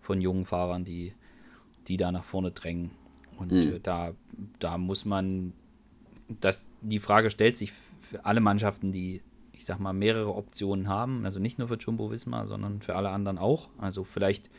[0.00, 1.14] von jungen Fahrern, die,
[1.88, 2.90] die da nach vorne drängen.
[3.38, 3.82] Und mhm.
[3.82, 4.12] da,
[4.58, 5.52] da muss man
[6.40, 11.24] das, die Frage stellt sich für alle Mannschaften, die, ich sag mal, mehrere Optionen haben.
[11.24, 13.68] Also nicht nur für Jumbo Visma, sondern für alle anderen auch.
[13.78, 14.50] Also vielleicht,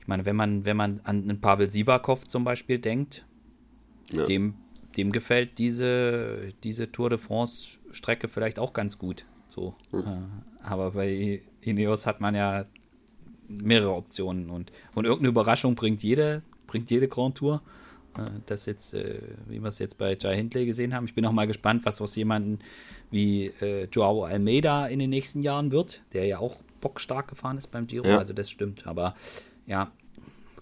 [0.00, 3.26] ich meine, wenn man, wenn man an einen Pavel Sivakov zum Beispiel denkt,
[4.12, 4.24] ja.
[4.24, 4.54] dem,
[4.96, 9.24] dem gefällt diese, diese Tour de France-Strecke vielleicht auch ganz gut.
[9.54, 9.74] So.
[9.92, 10.42] Mhm.
[10.62, 12.64] aber bei Ineos hat man ja
[13.48, 17.62] mehrere Optionen und, und irgendeine Überraschung bringt jede, bringt jede Grand Tour.
[18.18, 21.04] Äh, das jetzt, äh, wie wir es jetzt bei Jai Hindley gesehen haben.
[21.04, 22.58] Ich bin auch mal gespannt, was aus jemandem
[23.12, 27.70] wie äh, Joao Almeida in den nächsten Jahren wird, der ja auch bockstark gefahren ist
[27.70, 28.08] beim Giro.
[28.08, 28.18] Ja.
[28.18, 28.88] Also das stimmt.
[28.88, 29.14] Aber
[29.66, 29.92] ja,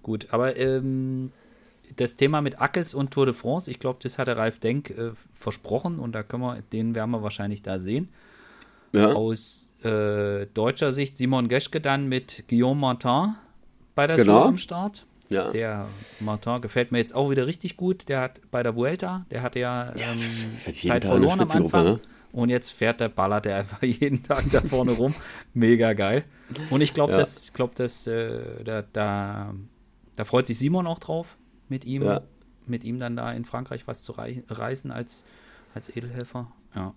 [0.03, 0.29] gut.
[0.33, 1.33] Aber ähm,
[1.97, 4.91] das Thema mit Ackes und Tour de France, ich glaube, das hat der Ralf Denk
[4.91, 8.09] äh, versprochen und da können wir, den werden wir wahrscheinlich da sehen.
[8.93, 9.13] Ja.
[9.13, 13.35] Aus äh, deutscher Sicht Simon Geschke dann mit Guillaume Martin
[13.95, 14.41] bei der genau.
[14.41, 15.07] Tour am Start.
[15.31, 15.51] Ja.
[15.51, 15.87] Der
[16.21, 18.09] Martin gefällt mir jetzt auch wieder richtig gut.
[18.09, 21.85] Der hat bei der Vuelta, der hatte ja, ja ähm, Zeit verloren am Anfang.
[21.85, 22.01] Ne?
[22.33, 25.15] Und jetzt fährt der, ballert der einfach jeden Tag da vorne rum.
[25.55, 26.25] Mega geil.
[26.71, 27.19] Und ich glaube, ja.
[27.19, 29.55] dass, glaub, dass äh, da, da,
[30.17, 31.37] da freut sich Simon auch drauf,
[31.69, 32.23] mit ihm, ja.
[32.67, 35.25] mit ihm dann da in Frankreich was zu reißen als,
[35.75, 36.51] als Edelhelfer.
[36.75, 36.95] Ja,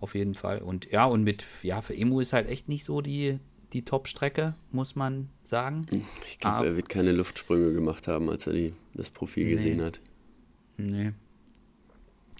[0.00, 0.58] auf jeden Fall.
[0.58, 3.38] Und ja, und mit, ja, für Emu ist halt echt nicht so die,
[3.72, 5.86] die Top-Strecke, muss man sagen.
[6.26, 9.52] Ich glaube, er wird keine Luftsprünge gemacht haben, als er die, das Profil nee.
[9.52, 10.00] gesehen hat.
[10.76, 11.12] Nee.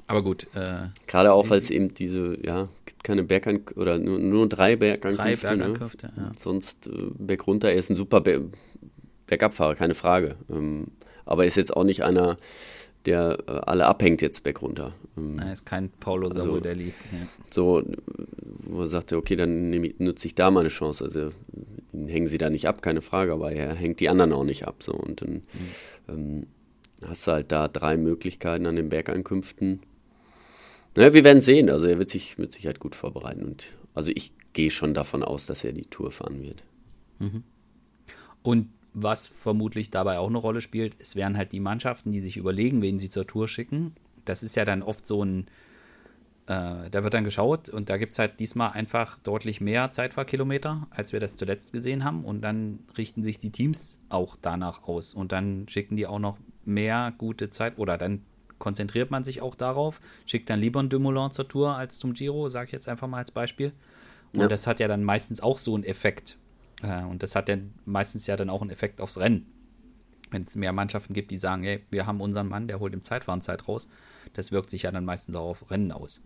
[0.07, 0.49] Aber gut.
[0.55, 4.75] Äh, Gerade auch, weil es eben diese, ja, gibt keine Bergank oder nur, nur drei
[4.75, 5.23] Bergankünfte.
[5.23, 6.13] Drei Bergankünfte, ne?
[6.17, 6.33] ja.
[6.37, 8.41] Sonst äh, bergunter, er ist ein super Ber
[9.27, 10.35] Bergabfahrer, keine Frage.
[10.51, 10.89] Ähm,
[11.25, 12.37] aber ist jetzt auch nicht einer,
[13.07, 14.93] der äh, alle abhängt jetzt bergunter.
[15.17, 16.59] Ähm, er ist kein Paulo also.
[17.13, 17.27] Ja.
[17.51, 17.83] So,
[18.61, 21.05] wo er sagte, okay, dann nutze ich da mal eine Chance.
[21.05, 21.31] Also
[21.93, 24.83] hängen sie da nicht ab, keine Frage, aber er hängt die anderen auch nicht ab.
[24.83, 24.93] So.
[24.93, 25.43] Und dann mhm.
[26.09, 26.47] ähm,
[27.07, 29.81] hast du halt da drei Möglichkeiten an den Bergankünften
[30.95, 31.71] naja, wir werden sehen.
[31.71, 33.45] Also er wird sich mit Sicherheit gut vorbereiten.
[33.45, 36.63] Und also ich gehe schon davon aus, dass er die Tour fahren wird.
[37.19, 37.45] Mhm.
[38.43, 42.37] Und was vermutlich dabei auch eine Rolle spielt, es wären halt die Mannschaften, die sich
[42.37, 43.95] überlegen, wen sie zur Tour schicken.
[44.25, 45.47] Das ist ja dann oft so ein,
[46.47, 50.89] äh, da wird dann geschaut und da gibt es halt diesmal einfach deutlich mehr Zeitfahrkilometer,
[50.91, 52.25] als wir das zuletzt gesehen haben.
[52.25, 55.15] Und dann richten sich die Teams auch danach aus.
[55.15, 58.23] Und dann schicken die auch noch mehr gute Zeit oder dann
[58.59, 62.49] konzentriert man sich auch darauf, schickt dann lieber einen Dumoulin zur Tour als zum Giro,
[62.49, 63.73] sage ich jetzt einfach mal als Beispiel.
[64.33, 64.49] Und ja.
[64.49, 66.37] das hat ja dann meistens auch so einen Effekt.
[66.83, 69.47] Äh, und das hat dann meistens ja dann auch einen Effekt aufs Rennen.
[70.31, 73.03] Wenn es mehr Mannschaften gibt, die sagen, hey, wir haben unseren Mann, der holt im
[73.03, 73.89] Zeitfahren Zeit raus,
[74.35, 76.23] das wirkt sich ja dann meistens auch auf Rennen aus.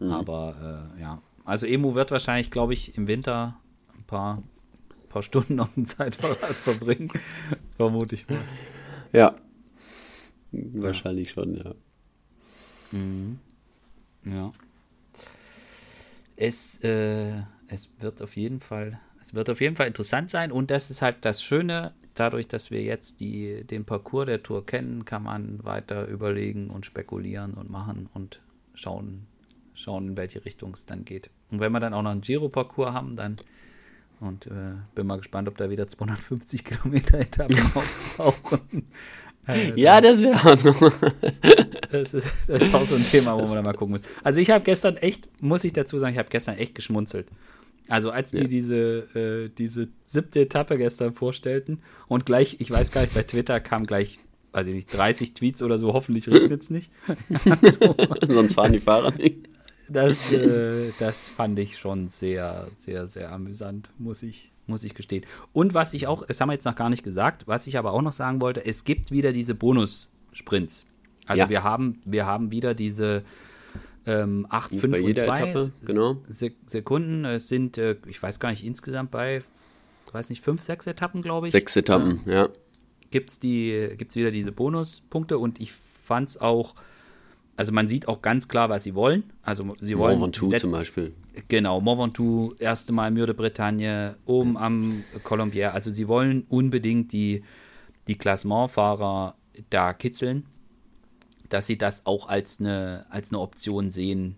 [0.00, 0.10] Mhm.
[0.10, 3.56] Aber äh, ja, also Emu wird wahrscheinlich, glaube ich, im Winter
[3.96, 4.42] ein paar,
[5.08, 7.10] paar Stunden auf dem Zeitfahrrad verbringen.
[7.76, 8.40] Vermute ich mal.
[9.12, 9.36] Ja,
[10.54, 11.74] Wahrscheinlich schon, ja.
[12.92, 13.38] Mhm.
[14.24, 14.52] Ja.
[16.36, 20.70] Es, äh, es wird auf jeden Fall, es wird auf jeden Fall interessant sein und
[20.70, 25.06] das ist halt das Schöne, dadurch, dass wir jetzt die, den Parcours der Tour kennen,
[25.06, 28.42] kann man weiter überlegen und spekulieren und machen und
[28.74, 29.26] schauen,
[29.72, 31.30] schauen, in welche Richtung es dann geht.
[31.50, 33.38] Und wenn wir dann auch noch einen Giro-Parcours haben, dann
[34.20, 38.86] und äh, bin mal gespannt, ob da wieder 250 Kilometer Etappen auftauchen.
[39.46, 40.92] Also, ja, das wäre auch noch.
[41.90, 44.02] das, ist, das ist auch so ein Thema, wo man da mal gucken muss.
[44.22, 47.26] Also ich habe gestern echt, muss ich dazu sagen, ich habe gestern echt geschmunzelt.
[47.88, 48.44] Also als die ja.
[48.44, 48.76] diese,
[49.14, 53.84] äh, diese siebte Etappe gestern vorstellten und gleich, ich weiß gar nicht, bei Twitter kam
[53.84, 54.18] gleich,
[54.52, 56.90] weiß ich nicht, 30 Tweets oder so, hoffentlich regnet es nicht.
[57.62, 57.94] so.
[58.26, 59.48] Sonst fahren die Fahrer nicht.
[59.88, 65.26] Das, äh, das fand ich schon sehr, sehr, sehr amüsant, muss ich, muss ich gestehen.
[65.52, 67.92] Und was ich auch, das haben wir jetzt noch gar nicht gesagt, was ich aber
[67.92, 70.86] auch noch sagen wollte, es gibt wieder diese Bonus-Sprints.
[71.26, 71.48] Also ja.
[71.50, 73.24] wir haben, wir haben wieder diese
[74.06, 76.16] ähm, 8, 5 und 2 genau.
[76.66, 77.24] Sekunden.
[77.24, 79.42] Es sind, äh, ich weiß gar nicht, insgesamt bei,
[80.12, 81.52] weiß nicht, 5, 6 Etappen, glaube ich.
[81.52, 82.32] Sechs Etappen, ja.
[82.32, 82.48] ja.
[83.10, 86.74] Gibt es die, gibt's wieder diese Bonuspunkte und ich fand es auch
[87.56, 89.24] also man sieht auch ganz klar, was sie wollen.
[89.42, 90.18] Also sie wollen.
[90.18, 91.12] Mont Ventoux zum Beispiel.
[91.48, 95.72] Genau, Mont Ventoux, erste Mal Mur de Bretagne, oben am Colombier.
[95.72, 97.44] Also sie wollen unbedingt die,
[98.08, 99.36] die Klassementfahrer
[99.70, 100.46] da kitzeln,
[101.54, 104.34] dass sie das auch als eine, als eine Option sehen,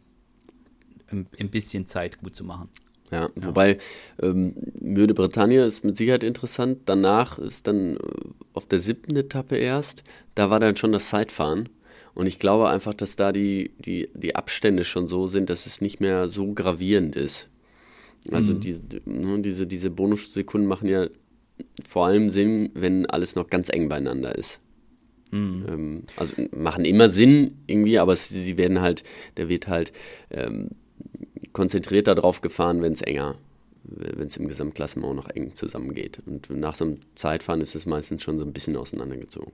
[1.10, 2.68] ein, ein bisschen Zeit gut zu machen.
[3.10, 3.78] Ja, wobei
[4.20, 6.80] ähm, Mur de Bretagne ist mit Sicherheit interessant.
[6.84, 8.00] Danach ist dann äh,
[8.52, 10.02] auf der siebten Etappe erst,
[10.34, 11.70] da war dann schon das Zeitfahren.
[12.14, 15.80] Und ich glaube einfach, dass da die, die, die Abstände schon so sind, dass es
[15.80, 17.48] nicht mehr so gravierend ist.
[18.30, 18.60] Also mhm.
[18.60, 21.06] diese, ne, diese, diese Bonussekunden machen ja
[21.88, 24.60] vor allem Sinn, wenn alles noch ganz eng beieinander ist.
[25.30, 25.66] Mhm.
[25.68, 29.02] Ähm, also machen immer Sinn irgendwie, aber sie werden halt,
[29.36, 29.92] der wird halt
[30.30, 30.70] ähm,
[31.52, 33.36] konzentrierter drauf gefahren, wenn es enger,
[33.84, 36.20] wenn es im Gesamtklassement auch noch eng zusammengeht.
[36.26, 39.52] Und nach so einem Zeitfahren ist es meistens schon so ein bisschen auseinandergezogen.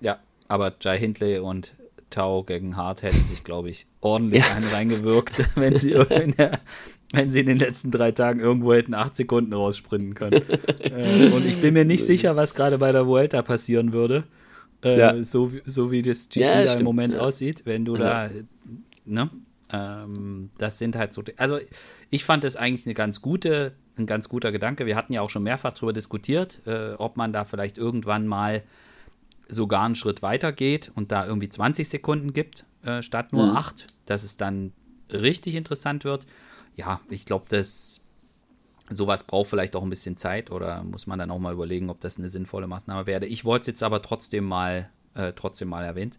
[0.00, 0.18] Ja,
[0.48, 1.74] aber Jai Hindley und
[2.10, 4.54] Tau gegen Hart hätten sich, glaube ich, ordentlich ja.
[4.54, 5.90] einen reingewirkt, wenn sie,
[6.38, 6.60] der,
[7.12, 10.42] wenn sie in den letzten drei Tagen irgendwo hätten acht Sekunden raussprinten können.
[10.80, 14.24] äh, und ich bin mir nicht sicher, was gerade bei der Vuelta passieren würde.
[14.84, 15.24] Äh, ja.
[15.24, 18.30] so, so wie das GC ja, da im Moment aussieht, wenn du da,
[19.04, 19.30] ne?
[19.72, 21.58] Ähm, das sind halt so, also
[22.10, 24.86] ich fand das eigentlich eine ganz gute, ein ganz guter Gedanke.
[24.86, 28.62] Wir hatten ja auch schon mehrfach darüber diskutiert, äh, ob man da vielleicht irgendwann mal
[29.48, 33.56] sogar einen Schritt weiter geht und da irgendwie 20 Sekunden gibt, äh, statt nur mhm.
[33.56, 34.72] 8, dass es dann
[35.10, 36.26] richtig interessant wird.
[36.76, 38.03] Ja, ich glaube, dass
[38.90, 42.00] sowas braucht vielleicht auch ein bisschen Zeit oder muss man dann auch mal überlegen, ob
[42.00, 43.26] das eine sinnvolle Maßnahme wäre.
[43.26, 46.18] Ich wollte es jetzt aber trotzdem mal, äh, trotzdem mal erwähnt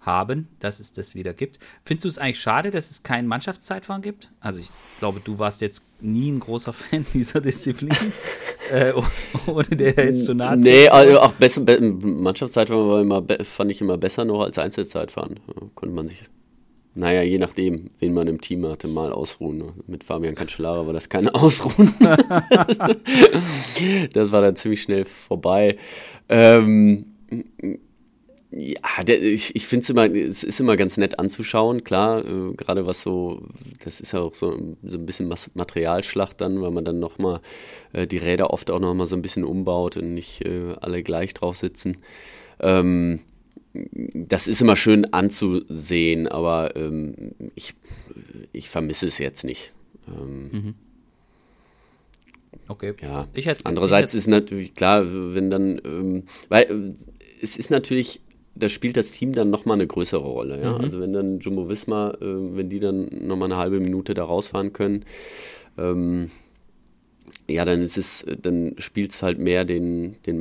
[0.00, 1.58] haben, dass es das wieder gibt.
[1.84, 4.30] Findest du es eigentlich schade, dass es kein Mannschaftszeitfahren gibt?
[4.40, 7.94] Also ich glaube, du warst jetzt nie ein großer Fan dieser Disziplin,
[8.72, 8.92] äh,
[9.46, 13.82] ohne der jetzt zu nahe Nee, also auch besser, be Mannschaftszeitfahren war immer, fand ich
[13.82, 15.38] immer besser noch als Einzelzeitfahren.
[15.48, 16.24] Ja, konnte man sich
[17.00, 19.56] naja, je nachdem, wen man im Team hatte, mal ausruhen.
[19.56, 19.72] Ne?
[19.86, 21.94] Mit Fabian Cancellara war das kein Ausruhen.
[24.12, 25.78] das war dann ziemlich schnell vorbei.
[26.28, 27.06] Ähm,
[28.50, 32.52] ja, der, ich, ich finde es immer, es ist immer ganz nett anzuschauen, klar, äh,
[32.54, 33.46] gerade was so,
[33.82, 37.40] das ist ja auch so, so ein bisschen Materialschlacht dann, weil man dann nochmal
[37.94, 41.32] äh, die Räder oft auch nochmal so ein bisschen umbaut und nicht äh, alle gleich
[41.32, 41.96] drauf sitzen.
[42.60, 43.20] Ähm,
[43.72, 47.74] das ist immer schön anzusehen, aber ähm, ich,
[48.52, 49.72] ich vermisse es jetzt nicht.
[50.08, 50.74] Ähm, mhm.
[52.66, 52.94] Okay.
[53.00, 53.28] Ja.
[53.34, 56.92] Ich Andererseits ich ist natürlich klar, wenn dann, ähm, weil äh,
[57.42, 58.20] es ist natürlich
[58.54, 60.60] da spielt das Team dann nochmal eine größere Rolle.
[60.60, 60.72] Ja?
[60.72, 60.80] Mhm.
[60.84, 64.72] Also wenn dann Jumbo Visma, äh, wenn die dann nochmal eine halbe Minute da rausfahren
[64.72, 65.04] können,
[65.78, 66.30] ähm,
[67.48, 70.38] ja, dann ist es, dann spielt es halt mehr den, den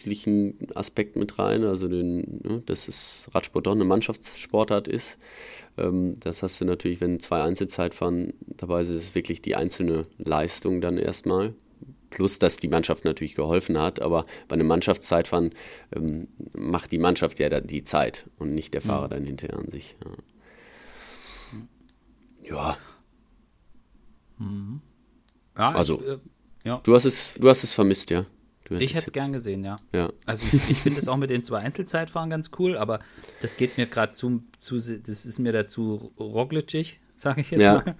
[0.00, 5.18] mannschaftlichen Aspekt mit rein, also den, ne, dass es Radsport doch eine Mannschaftssportart ist.
[5.76, 10.06] Ähm, das hast du natürlich, wenn zwei Einzelzeitfahren dabei sind, ist es wirklich die einzelne
[10.18, 11.54] Leistung dann erstmal.
[12.08, 15.50] Plus, dass die Mannschaft natürlich geholfen hat, aber bei einem Mannschaftszeitfahren
[15.94, 19.10] ähm, macht die Mannschaft ja die Zeit und nicht der Fahrer mhm.
[19.10, 19.96] dann hinterher an sich.
[22.42, 22.56] Ja.
[22.56, 22.78] ja.
[24.38, 24.80] Mhm.
[25.56, 26.18] ja also, ich, äh,
[26.64, 26.80] ja.
[26.82, 28.26] Du, hast es, du hast es vermisst, ja.
[28.78, 29.76] Ich hätte es gern gesehen, ja.
[29.92, 30.12] ja.
[30.26, 33.00] Also ich, ich finde es auch mit den zwei Einzelzeitfahren ganz cool, aber
[33.40, 37.74] das geht mir gerade zu, zu, das ist mir dazu roglitschig, sage ich jetzt ja.
[37.74, 37.96] mal.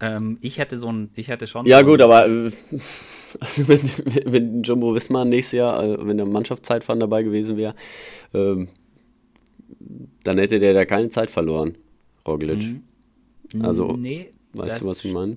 [0.00, 1.66] Ähm, ich hätte so ein, ich hätte schon.
[1.66, 2.50] Ja, so gut, aber äh,
[3.40, 3.90] also wenn,
[4.24, 7.74] wenn Jumbo Wismar nächstes Jahr, äh, wenn der Mannschaftszeitfahren dabei gewesen wäre,
[8.32, 8.68] ähm,
[10.22, 11.78] dann hätte der da keine Zeit verloren,
[12.26, 12.62] Roglic.
[12.62, 13.64] Mhm.
[13.64, 15.36] Also, nee, weißt du, was ich meine?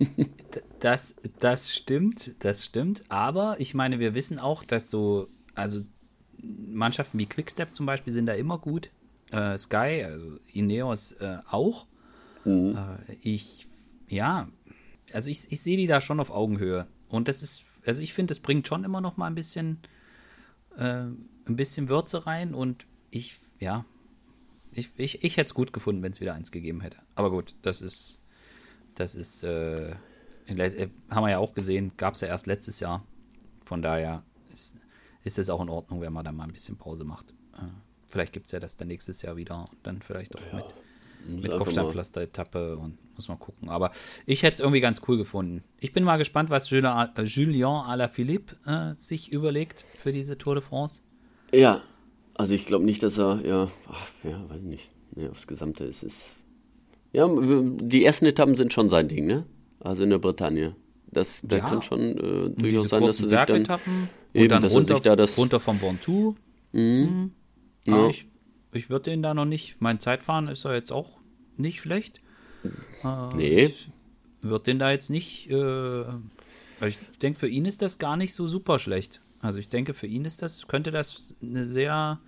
[0.80, 3.04] das, das stimmt, das stimmt.
[3.08, 5.80] Aber ich meine, wir wissen auch, dass so, also
[6.42, 8.90] Mannschaften wie Quickstep zum Beispiel sind da immer gut.
[9.30, 11.86] Äh, Sky, also Ineos äh, auch.
[12.44, 12.76] Mhm.
[12.76, 13.66] Äh, ich,
[14.08, 14.48] ja,
[15.12, 16.86] also ich, ich sehe die da schon auf Augenhöhe.
[17.08, 19.78] Und das ist, also ich finde, es bringt schon immer noch mal ein bisschen,
[20.76, 22.54] äh, ein bisschen Würze rein.
[22.54, 23.84] Und ich, ja,
[24.72, 26.98] ich, ich, ich hätte es gut gefunden, wenn es wieder eins gegeben hätte.
[27.14, 28.20] Aber gut, das ist,
[28.94, 29.94] das ist, äh
[30.58, 33.04] haben wir ja auch gesehen, gab es ja erst letztes Jahr.
[33.64, 34.76] Von daher ist,
[35.22, 37.30] ist es auch in Ordnung, wenn man da mal ein bisschen Pause macht.
[37.54, 37.62] Äh,
[38.06, 40.56] vielleicht gibt es ja das dann nächstes Jahr wieder und dann vielleicht auch ja.
[40.56, 40.66] mit
[41.26, 43.68] mit Kopfsteinpflaster-Etappe und muss mal gucken.
[43.68, 43.90] Aber
[44.26, 45.62] ich hätte es irgendwie ganz cool gefunden.
[45.78, 50.54] Ich bin mal gespannt, was Julien, äh, Julien Alaphilippe äh, sich überlegt für diese Tour
[50.54, 51.02] de France.
[51.52, 51.82] Ja,
[52.34, 54.90] also ich glaube nicht, dass er, ja, ach, ja, weiß nicht.
[55.14, 56.26] Nee, aufs Gesamte ist es.
[57.12, 59.44] Ja, die ersten Etappen sind schon sein Ding, ne?
[59.80, 60.76] Also in der Bretagne.
[61.12, 63.66] Das, da ja, kann schon äh, durchaus sein, dass er sich dann,
[64.32, 66.36] eben, dann dass runter, er sich da das runter vom Ventoux.
[66.72, 66.80] Mhm.
[66.80, 67.32] Mhm.
[67.86, 68.08] Ja.
[68.08, 68.26] Ich,
[68.72, 69.80] ich würde den da noch nicht.
[69.80, 71.18] Mein Zeitfahren ist ja jetzt auch
[71.56, 72.20] nicht schlecht.
[73.02, 73.64] Äh, nee.
[73.64, 73.90] Ich
[74.42, 75.50] würde den da jetzt nicht.
[75.50, 76.04] Äh,
[76.86, 79.20] ich denke, für ihn ist das gar nicht so super schlecht.
[79.40, 82.20] Also ich denke, für ihn ist das, könnte das eine sehr,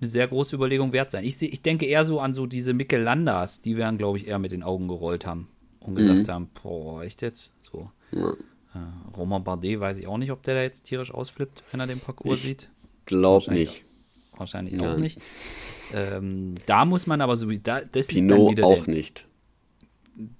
[0.00, 1.24] eine sehr große Überlegung wert sein.
[1.24, 4.28] Ich, ich denke eher so an so diese Mikkel Landers, die wir dann, glaube ich,
[4.28, 5.48] eher mit den Augen gerollt haben
[5.86, 6.32] und gesagt mhm.
[6.32, 7.54] haben, boah, echt jetzt?
[7.62, 7.90] So.
[8.12, 8.30] Ja.
[8.30, 11.86] Äh, Romain Bardet weiß ich auch nicht, ob der da jetzt tierisch ausflippt, wenn er
[11.86, 12.70] den Parcours ich sieht.
[13.06, 13.84] Glaub nicht
[14.42, 14.88] wahrscheinlich Nein.
[14.88, 15.18] auch nicht.
[15.94, 18.94] Ähm, da muss man aber so wie da, das Pinot ist dann wieder auch der,
[18.94, 19.26] nicht.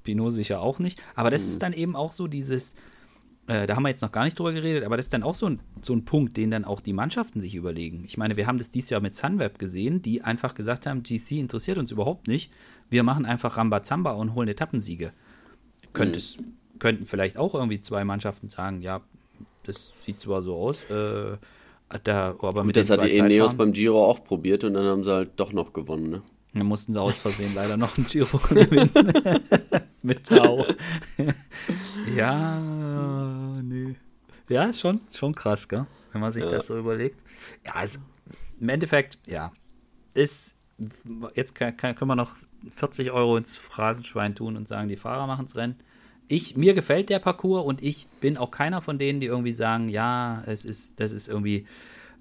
[0.03, 1.01] Pinot sicher auch nicht.
[1.15, 1.49] Aber das mhm.
[1.49, 2.75] ist dann eben auch so dieses,
[3.47, 5.35] äh, da haben wir jetzt noch gar nicht drüber geredet, aber das ist dann auch
[5.35, 8.05] so ein, so ein Punkt, den dann auch die Mannschaften sich überlegen.
[8.07, 11.33] Ich meine, wir haben das dieses Jahr mit Sunweb gesehen, die einfach gesagt haben, GC
[11.33, 12.53] interessiert uns überhaupt nicht.
[12.91, 15.13] Wir machen einfach Rambazamba und holen Etappensiege.
[15.93, 16.55] Könntest, mhm.
[16.79, 19.01] Könnten vielleicht auch irgendwie zwei Mannschaften sagen, ja,
[19.65, 21.37] das sieht zwar so aus, äh,
[22.05, 25.13] da, aber mit das hat die Ineos beim Giro auch probiert und dann haben sie
[25.13, 26.23] halt doch noch gewonnen, ne?
[26.55, 28.91] Dann mussten sie aus Versehen leider noch ein Giro gewinnen.
[30.03, 30.67] mit Tau.
[32.17, 32.61] ja,
[33.63, 33.95] nee.
[34.49, 35.87] Ja, ist schon, schon krass, gell?
[36.13, 36.51] Wenn man sich ja.
[36.51, 37.19] das so überlegt.
[37.65, 38.01] Ja, also,
[38.61, 39.53] im Endeffekt, ja.
[40.15, 40.57] Ist,
[41.35, 42.37] jetzt kann, kann, können wir noch
[42.75, 45.77] 40 Euro ins Phrasenschwein tun und sagen, die Fahrer machen es Rennen
[46.33, 49.89] ich, mir gefällt der Parcours und ich bin auch keiner von denen, die irgendwie sagen,
[49.89, 51.67] ja, es ist, das ist irgendwie,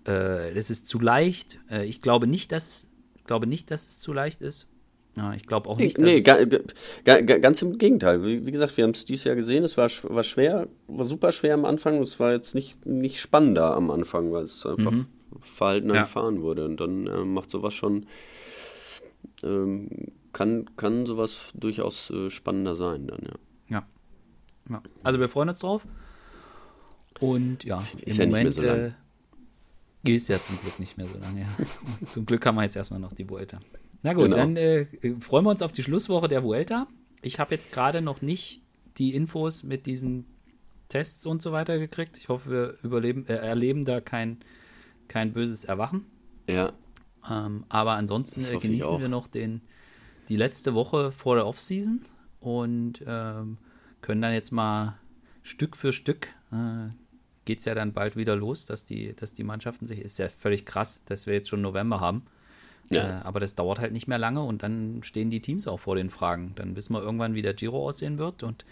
[0.06, 1.60] äh, das ist zu leicht.
[1.70, 2.90] Äh, ich glaube nicht, dass es,
[3.26, 4.68] glaube nicht, dass es zu leicht ist.
[5.16, 5.98] Ja, ich glaube auch nicht.
[5.98, 8.24] Nee, ga, ga, ga, ganz im Gegenteil.
[8.24, 9.64] Wie, wie gesagt, wir haben es dieses Jahr gesehen.
[9.64, 12.02] Es war, war schwer, war super schwer am Anfang.
[12.02, 15.08] Es war jetzt nicht, nicht spannender am Anfang, weil es einfach mhm.
[15.42, 15.96] verhalten ja.
[15.96, 16.66] erfahren wurde.
[16.66, 18.06] Und dann äh, macht sowas schon,
[19.44, 19.90] ähm,
[20.34, 23.36] kann, kann sowas durchaus äh, spannender sein dann, ja.
[24.70, 24.82] Ja.
[25.04, 25.86] Also wir freuen uns drauf.
[27.20, 28.92] Und ja, ist im ja Moment so äh,
[30.04, 31.42] geht es ja zum Glück nicht mehr so lange.
[31.42, 32.08] Ja.
[32.08, 33.60] zum Glück haben wir jetzt erstmal noch die Vuelta.
[34.04, 34.38] Na gut, genau.
[34.38, 34.88] dann äh,
[35.20, 36.88] freuen wir uns auf die Schlusswoche der Vuelta.
[37.22, 38.62] Ich habe jetzt gerade noch nicht
[38.98, 40.26] die Infos mit diesen
[40.90, 42.18] Tests und so weiter gekriegt.
[42.18, 44.40] Ich hoffe, wir überleben, äh, erleben da kein,
[45.08, 46.06] kein böses Erwachen.
[46.48, 46.74] Ja.
[47.30, 49.62] Ähm, aber ansonsten äh, genießen wir noch den,
[50.30, 52.02] die letzte Woche vor der Offseason
[52.40, 53.58] und ähm,
[54.02, 54.98] können dann jetzt mal
[55.44, 56.90] Stück für Stück äh,
[57.46, 60.28] geht es ja dann bald wieder los, dass die, dass die Mannschaften sich, ist ja
[60.28, 62.24] völlig krass, dass wir jetzt schon November haben.
[62.90, 63.20] Ja.
[63.20, 65.96] Äh, aber das dauert halt nicht mehr lange und dann stehen die Teams auch vor
[65.96, 66.54] den Fragen.
[66.56, 68.66] Dann wissen wir irgendwann, wie der Giro aussehen wird und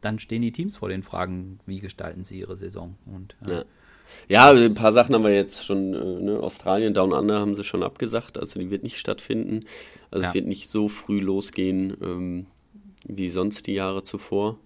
[0.00, 2.96] dann stehen die Teams vor den Fragen, wie gestalten sie ihre Saison.
[3.06, 3.64] Und, äh, ja.
[4.28, 6.40] Ja, ein paar Sachen haben wir jetzt schon, äh, ne?
[6.40, 9.64] Australien, Down Under haben sie schon abgesagt, also die wird nicht stattfinden.
[10.10, 10.28] Also ja.
[10.28, 12.46] es wird nicht so früh losgehen ähm,
[13.06, 14.58] wie sonst die Jahre zuvor.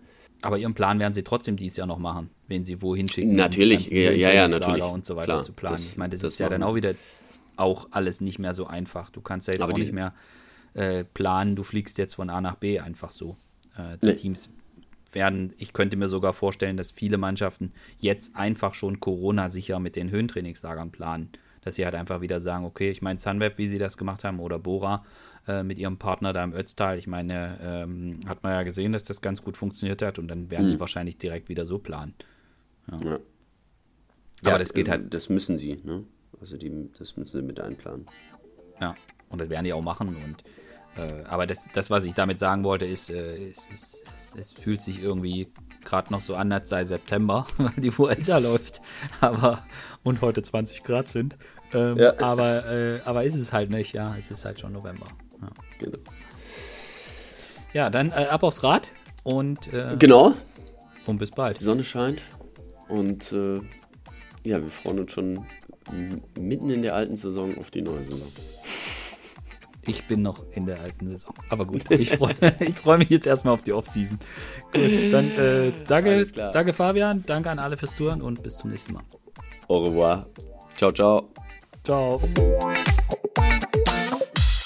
[0.43, 3.36] Aber ihren Plan werden sie trotzdem dieses Jahr noch machen, wenn sie wohin schicken.
[3.36, 4.82] Natürlich, ja, ja, ja, natürlich.
[4.82, 5.76] Und so weiter Klar, zu planen.
[5.76, 6.95] Das, ich meine, das, das ist ja dann auch wieder
[7.57, 9.11] auch alles nicht mehr so einfach.
[9.11, 10.14] Du kannst ja jetzt auch nicht mehr
[10.72, 13.36] äh, planen, du fliegst jetzt von A nach B einfach so.
[13.76, 14.14] Äh, die nee.
[14.14, 14.51] Teams
[15.12, 20.11] werden, ich könnte mir sogar vorstellen, dass viele Mannschaften jetzt einfach schon Corona-sicher mit den
[20.11, 21.30] Höhentrainingslagern planen.
[21.62, 24.40] Dass sie halt einfach wieder sagen, okay, ich meine Sunweb, wie sie das gemacht haben,
[24.40, 25.04] oder Bora
[25.46, 29.04] äh, mit ihrem Partner da im Ötztal, ich meine, ähm, hat man ja gesehen, dass
[29.04, 30.72] das ganz gut funktioniert hat und dann werden mhm.
[30.72, 32.14] die wahrscheinlich direkt wieder so planen.
[32.90, 32.98] Ja.
[33.11, 33.18] ja.
[34.42, 35.12] Aber ja, das geht halt.
[35.12, 36.04] Das müssen sie, ne?
[36.40, 38.06] Also die, das müssen sie mit einplanen.
[38.80, 38.94] Ja,
[39.28, 40.42] und das werden die auch machen und
[40.97, 44.53] äh, aber das, das, was ich damit sagen wollte, ist, äh, es, es, es, es,
[44.53, 45.49] fühlt sich irgendwie
[45.84, 48.80] gerade noch so an, als sei September, weil die Vuelta läuft.
[49.20, 49.64] Aber
[50.03, 51.36] und heute 20 Grad sind.
[51.72, 52.18] Ähm, ja.
[52.20, 54.16] aber, äh, aber ist es halt nicht, ja.
[54.18, 55.07] Es ist halt schon November.
[55.41, 55.99] Ja, genau.
[57.72, 60.34] ja dann äh, ab aufs Rad und äh, genau.
[61.07, 61.61] Und bis bald.
[61.61, 62.22] Die Sonne scheint
[62.88, 63.61] und äh,
[64.43, 65.47] ja, wir freuen uns schon
[66.38, 68.28] mitten in der alten Saison auf die neue Saison.
[69.87, 71.35] Ich bin noch in der alten Saison.
[71.49, 72.35] Aber gut, ich freue
[72.83, 74.18] freu mich jetzt erstmal auf die Offseason.
[74.72, 78.93] Gut, dann äh, danke, danke Fabian, danke an alle fürs Zuhören und bis zum nächsten
[78.93, 79.03] Mal.
[79.68, 80.26] Au revoir.
[80.76, 81.28] Ciao, ciao.
[81.85, 82.20] Ciao.